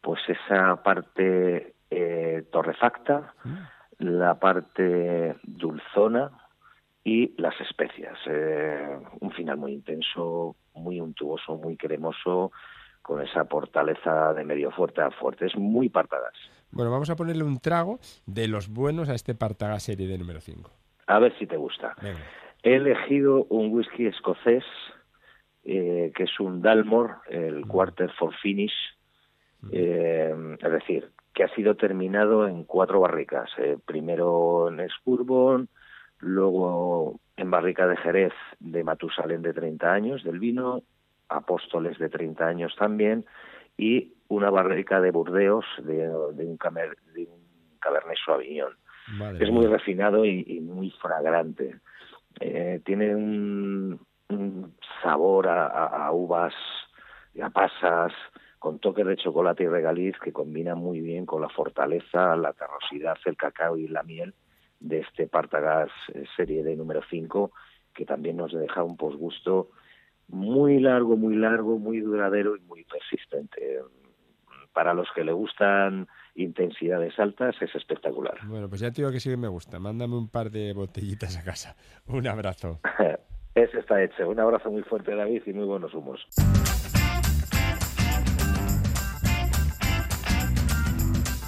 pues 0.01 0.19
esa 0.27 0.81
parte 0.83 1.74
eh, 1.89 2.43
torrefacta, 2.51 3.33
la 3.99 4.39
parte 4.39 5.35
dulzona 5.43 6.31
y 7.03 7.39
las 7.41 7.59
especias. 7.61 8.17
Eh, 8.27 8.99
un 9.19 9.31
final 9.31 9.57
muy 9.57 9.73
intenso, 9.73 10.55
muy 10.73 10.99
untuoso, 10.99 11.57
muy 11.57 11.77
cremoso, 11.77 12.51
con 13.01 13.21
esa 13.21 13.45
fortaleza 13.45 14.33
de 14.33 14.43
medio 14.43 14.71
fuerte 14.71 15.01
a 15.01 15.11
fuerte. 15.11 15.45
Es 15.45 15.55
muy 15.55 15.89
partadas. 15.89 16.33
Bueno, 16.71 16.91
vamos 16.91 17.09
a 17.09 17.15
ponerle 17.15 17.43
un 17.43 17.59
trago 17.59 17.99
de 18.25 18.47
los 18.47 18.69
buenos 18.69 19.09
a 19.09 19.15
este 19.15 19.35
Partagás 19.35 19.83
serie 19.83 20.07
de 20.07 20.17
número 20.17 20.41
5. 20.41 20.71
A 21.07 21.19
ver 21.19 21.37
si 21.37 21.45
te 21.45 21.57
gusta. 21.57 21.95
Venga. 22.01 22.19
He 22.63 22.75
elegido 22.75 23.45
un 23.49 23.71
whisky 23.71 24.07
escocés 24.07 24.63
eh, 25.67 26.11
que 26.15 26.23
es 26.23 26.39
un 26.39 26.61
Dalmore, 26.61 27.13
el 27.27 27.65
Quarter 27.65 28.11
for 28.11 28.31
Finish, 28.35 28.73
eh, 29.71 30.31
es 30.59 30.71
decir, 30.71 31.09
que 31.35 31.43
ha 31.43 31.49
sido 31.53 31.75
terminado 31.75 32.47
en 32.47 32.63
cuatro 32.63 32.99
barricas. 33.01 33.49
eh, 33.59 33.77
primero 33.85 34.69
en 34.69 34.79
Escurbon, 34.79 35.67
luego 36.19 37.19
en 37.37 37.51
barrica 37.51 37.85
de 37.87 37.97
Jerez 37.97 38.33
de 38.59 38.83
Matusalén 38.83 39.41
de 39.41 39.53
30 39.53 39.91
años 39.93 40.23
del 40.23 40.39
vino, 40.39 40.81
Apóstoles 41.27 41.97
de 41.97 42.07
30 42.09 42.45
años 42.47 42.75
también, 42.77 43.25
y 43.77 44.13
una 44.27 44.49
barrica 44.51 45.01
de 45.01 45.09
Burdeos 45.11 45.65
de, 45.79 46.07
de 46.07 46.45
un, 46.45 46.57
camer- 46.57 46.97
de 47.13 47.23
un 47.25 47.77
Cabernet 47.79 48.17
Sauvignon. 48.25 48.73
Madre 49.17 49.43
Es 49.45 49.51
muy 49.51 49.65
refinado 49.67 50.23
y, 50.25 50.43
y 50.47 50.61
muy 50.61 50.91
fragrante. 50.91 51.79
Eh, 52.39 52.79
tiene 52.85 53.15
un, 53.15 53.99
un 54.29 54.75
sabor 55.01 55.47
a, 55.47 55.65
a- 55.67 56.05
a 56.07 56.11
uvas, 56.11 56.53
y 57.33 57.41
a 57.41 57.49
pasas, 57.49 58.13
con 58.59 58.79
toques 58.79 59.05
de 59.05 59.17
chocolate 59.17 59.63
y 59.63 59.67
regaliz 59.67 60.15
que 60.19 60.33
combina 60.33 60.75
muy 60.75 61.01
bien 61.01 61.25
con 61.25 61.41
la 61.41 61.49
fortaleza, 61.49 62.35
la 62.35 62.53
terrosidad, 62.53 63.17
el 63.25 63.37
cacao 63.37 63.77
y 63.77 63.87
la 63.87 64.03
miel 64.03 64.33
de 64.79 64.99
este 64.99 65.27
Partagás 65.27 65.89
eh, 66.13 66.25
serie 66.35 66.63
de 66.63 66.75
número 66.75 67.01
5, 67.09 67.51
que 67.93 68.05
también 68.05 68.37
nos 68.37 68.53
deja 68.53 68.83
un 68.83 68.97
posgusto 68.97 69.69
muy 70.27 70.79
largo, 70.79 71.17
muy 71.17 71.35
largo, 71.35 71.77
muy 71.77 71.99
duradero 71.99 72.55
y 72.55 72.61
muy 72.61 72.83
persistente. 72.83 73.79
Para 74.73 74.93
los 74.93 75.07
que 75.15 75.23
le 75.23 75.31
gustan 75.31 76.07
intensidades 76.35 77.17
altas 77.17 77.55
es 77.61 77.73
espectacular. 77.75 78.35
Bueno, 78.45 78.67
pues 78.67 78.81
ya 78.81 78.91
te 78.91 79.01
digo 79.01 79.11
que 79.11 79.19
sí 79.19 79.29
que 79.29 79.37
me 79.37 79.47
gusta. 79.47 79.79
Mándame 79.79 80.15
un 80.17 80.29
par 80.29 80.51
de 80.51 80.73
botellitas 80.73 81.37
a 81.37 81.43
casa. 81.43 81.75
Un 82.07 82.27
abrazo. 82.27 82.79
Ese 83.55 83.79
está 83.79 84.03
hecho. 84.03 84.27
Un 84.27 84.39
abrazo 84.39 84.69
muy 84.69 84.83
fuerte, 84.83 85.15
David, 85.15 85.43
y 85.45 85.53
muy 85.53 85.65
buenos 85.65 85.93
humos. 85.93 86.27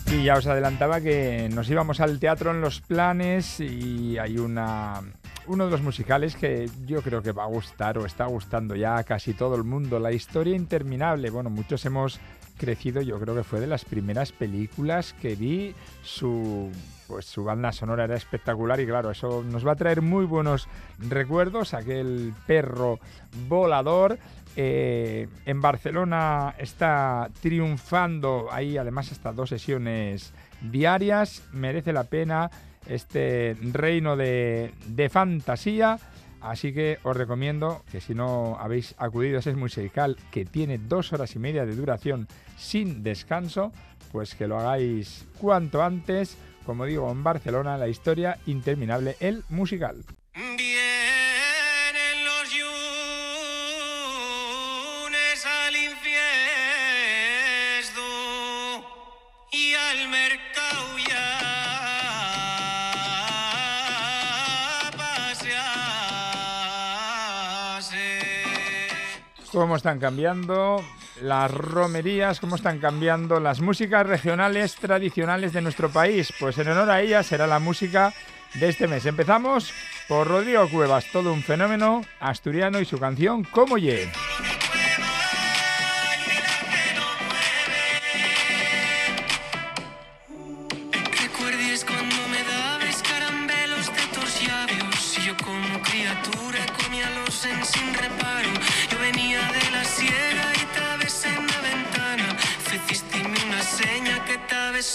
Y 0.09 0.23
ya 0.23 0.35
os 0.35 0.47
adelantaba 0.47 1.01
que 1.01 1.49
nos 1.53 1.69
íbamos 1.69 1.99
al 1.99 2.19
teatro 2.19 2.51
en 2.51 2.61
los 2.61 2.79
planes 2.81 3.59
y 3.59 4.17
hay 4.17 4.37
una 4.37 5.01
uno 5.47 5.65
de 5.65 5.71
los 5.71 5.81
musicales 5.81 6.35
que 6.35 6.69
yo 6.85 7.01
creo 7.01 7.21
que 7.21 7.31
va 7.31 7.43
a 7.43 7.47
gustar 7.47 7.97
o 7.97 8.05
está 8.05 8.25
gustando 8.25 8.75
ya 8.75 8.97
a 8.97 9.03
casi 9.03 9.33
todo 9.33 9.55
el 9.55 9.63
mundo, 9.63 9.99
La 9.99 10.11
historia 10.11 10.55
interminable. 10.55 11.29
Bueno, 11.29 11.49
muchos 11.49 11.85
hemos 11.85 12.19
crecido, 12.57 13.01
yo 13.01 13.19
creo 13.19 13.35
que 13.35 13.43
fue 13.43 13.59
de 13.59 13.67
las 13.67 13.85
primeras 13.85 14.31
películas 14.31 15.13
que 15.13 15.35
vi, 15.35 15.75
su 16.03 16.71
pues 17.07 17.25
su 17.25 17.43
banda 17.43 17.71
sonora 17.71 18.03
era 18.03 18.17
espectacular 18.17 18.79
y 18.81 18.85
claro, 18.85 19.11
eso 19.11 19.43
nos 19.43 19.65
va 19.65 19.73
a 19.73 19.75
traer 19.75 20.01
muy 20.01 20.25
buenos 20.25 20.67
recuerdos, 20.99 21.73
aquel 21.73 22.33
perro 22.45 22.99
volador 23.47 24.19
eh, 24.59 25.27
en 25.45 25.61
Barcelona 25.61 26.55
está 26.57 27.29
triunfando 27.41 28.47
ahí 28.51 28.75
además 28.75 29.11
hasta 29.11 29.31
dos 29.31 29.49
sesiones 29.49 30.33
diarias. 30.61 31.43
Merece 31.53 31.93
la 31.93 32.05
pena 32.05 32.49
este 32.87 33.55
reino 33.61 34.17
de, 34.17 34.73
de 34.87 35.09
fantasía. 35.09 35.99
Así 36.41 36.73
que 36.73 36.97
os 37.03 37.15
recomiendo 37.15 37.83
que 37.91 38.01
si 38.01 38.15
no 38.15 38.57
habéis 38.59 38.95
acudido 38.97 39.37
a 39.37 39.39
ese 39.41 39.53
musical 39.53 40.17
que 40.31 40.45
tiene 40.45 40.79
dos 40.79 41.13
horas 41.13 41.35
y 41.35 41.39
media 41.39 41.65
de 41.67 41.75
duración 41.75 42.27
sin 42.57 43.03
descanso, 43.03 43.71
pues 44.11 44.33
que 44.33 44.47
lo 44.47 44.57
hagáis 44.57 45.27
cuanto 45.39 45.83
antes. 45.83 46.35
Como 46.65 46.85
digo, 46.85 47.11
en 47.11 47.23
Barcelona, 47.23 47.77
la 47.77 47.89
historia 47.89 48.39
interminable, 48.47 49.17
el 49.19 49.43
musical. 49.49 50.03
cómo 69.59 69.75
están 69.75 69.99
cambiando 69.99 70.83
las 71.21 71.51
romerías, 71.51 72.39
cómo 72.39 72.55
están 72.55 72.79
cambiando 72.79 73.39
las 73.39 73.59
músicas 73.59 74.05
regionales 74.05 74.75
tradicionales 74.75 75.53
de 75.53 75.61
nuestro 75.61 75.89
país. 75.89 76.31
Pues 76.39 76.57
en 76.57 76.69
honor 76.69 76.91
a 76.91 77.01
ella 77.01 77.23
será 77.23 77.47
la 77.47 77.59
música 77.59 78.13
de 78.53 78.69
este 78.69 78.87
mes. 78.87 79.05
Empezamos 79.05 79.73
por 80.07 80.27
Rodrigo 80.27 80.69
Cuevas, 80.69 81.05
todo 81.11 81.33
un 81.33 81.41
fenómeno 81.41 82.01
asturiano 82.19 82.79
y 82.79 82.85
su 82.85 82.99
canción 82.99 83.43
Como 83.43 83.77
Ye. 83.77 84.11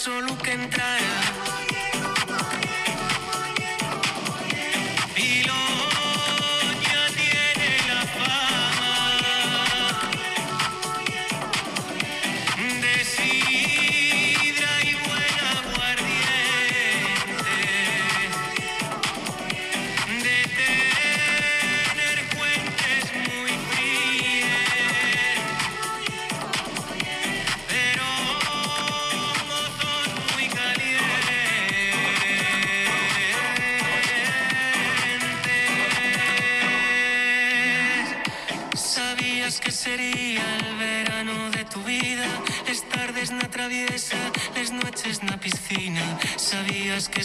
solo 0.03 0.37
que 0.39 0.51
entrara. 0.51 1.22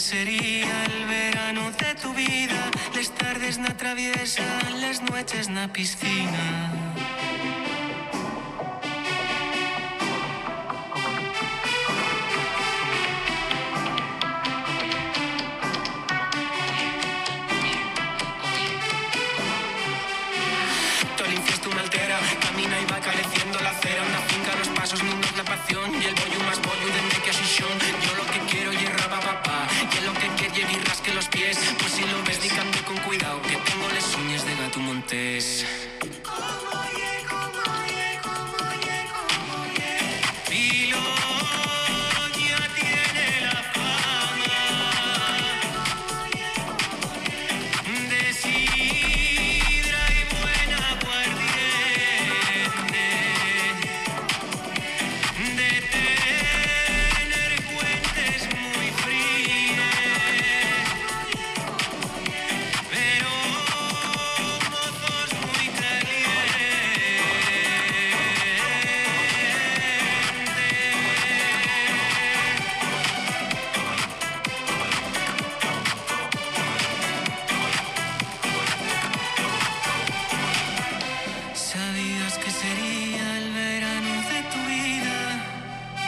sería 0.08 0.84
el 0.86 1.04
verano 1.04 1.70
de 1.72 1.94
tu 2.00 2.14
vida, 2.14 2.70
las 2.94 3.10
tardes 3.10 3.58
na 3.58 3.76
traviesa, 3.76 4.48
las 4.80 5.02
noches 5.02 5.50
na 5.50 5.68
piscina. 5.68 6.77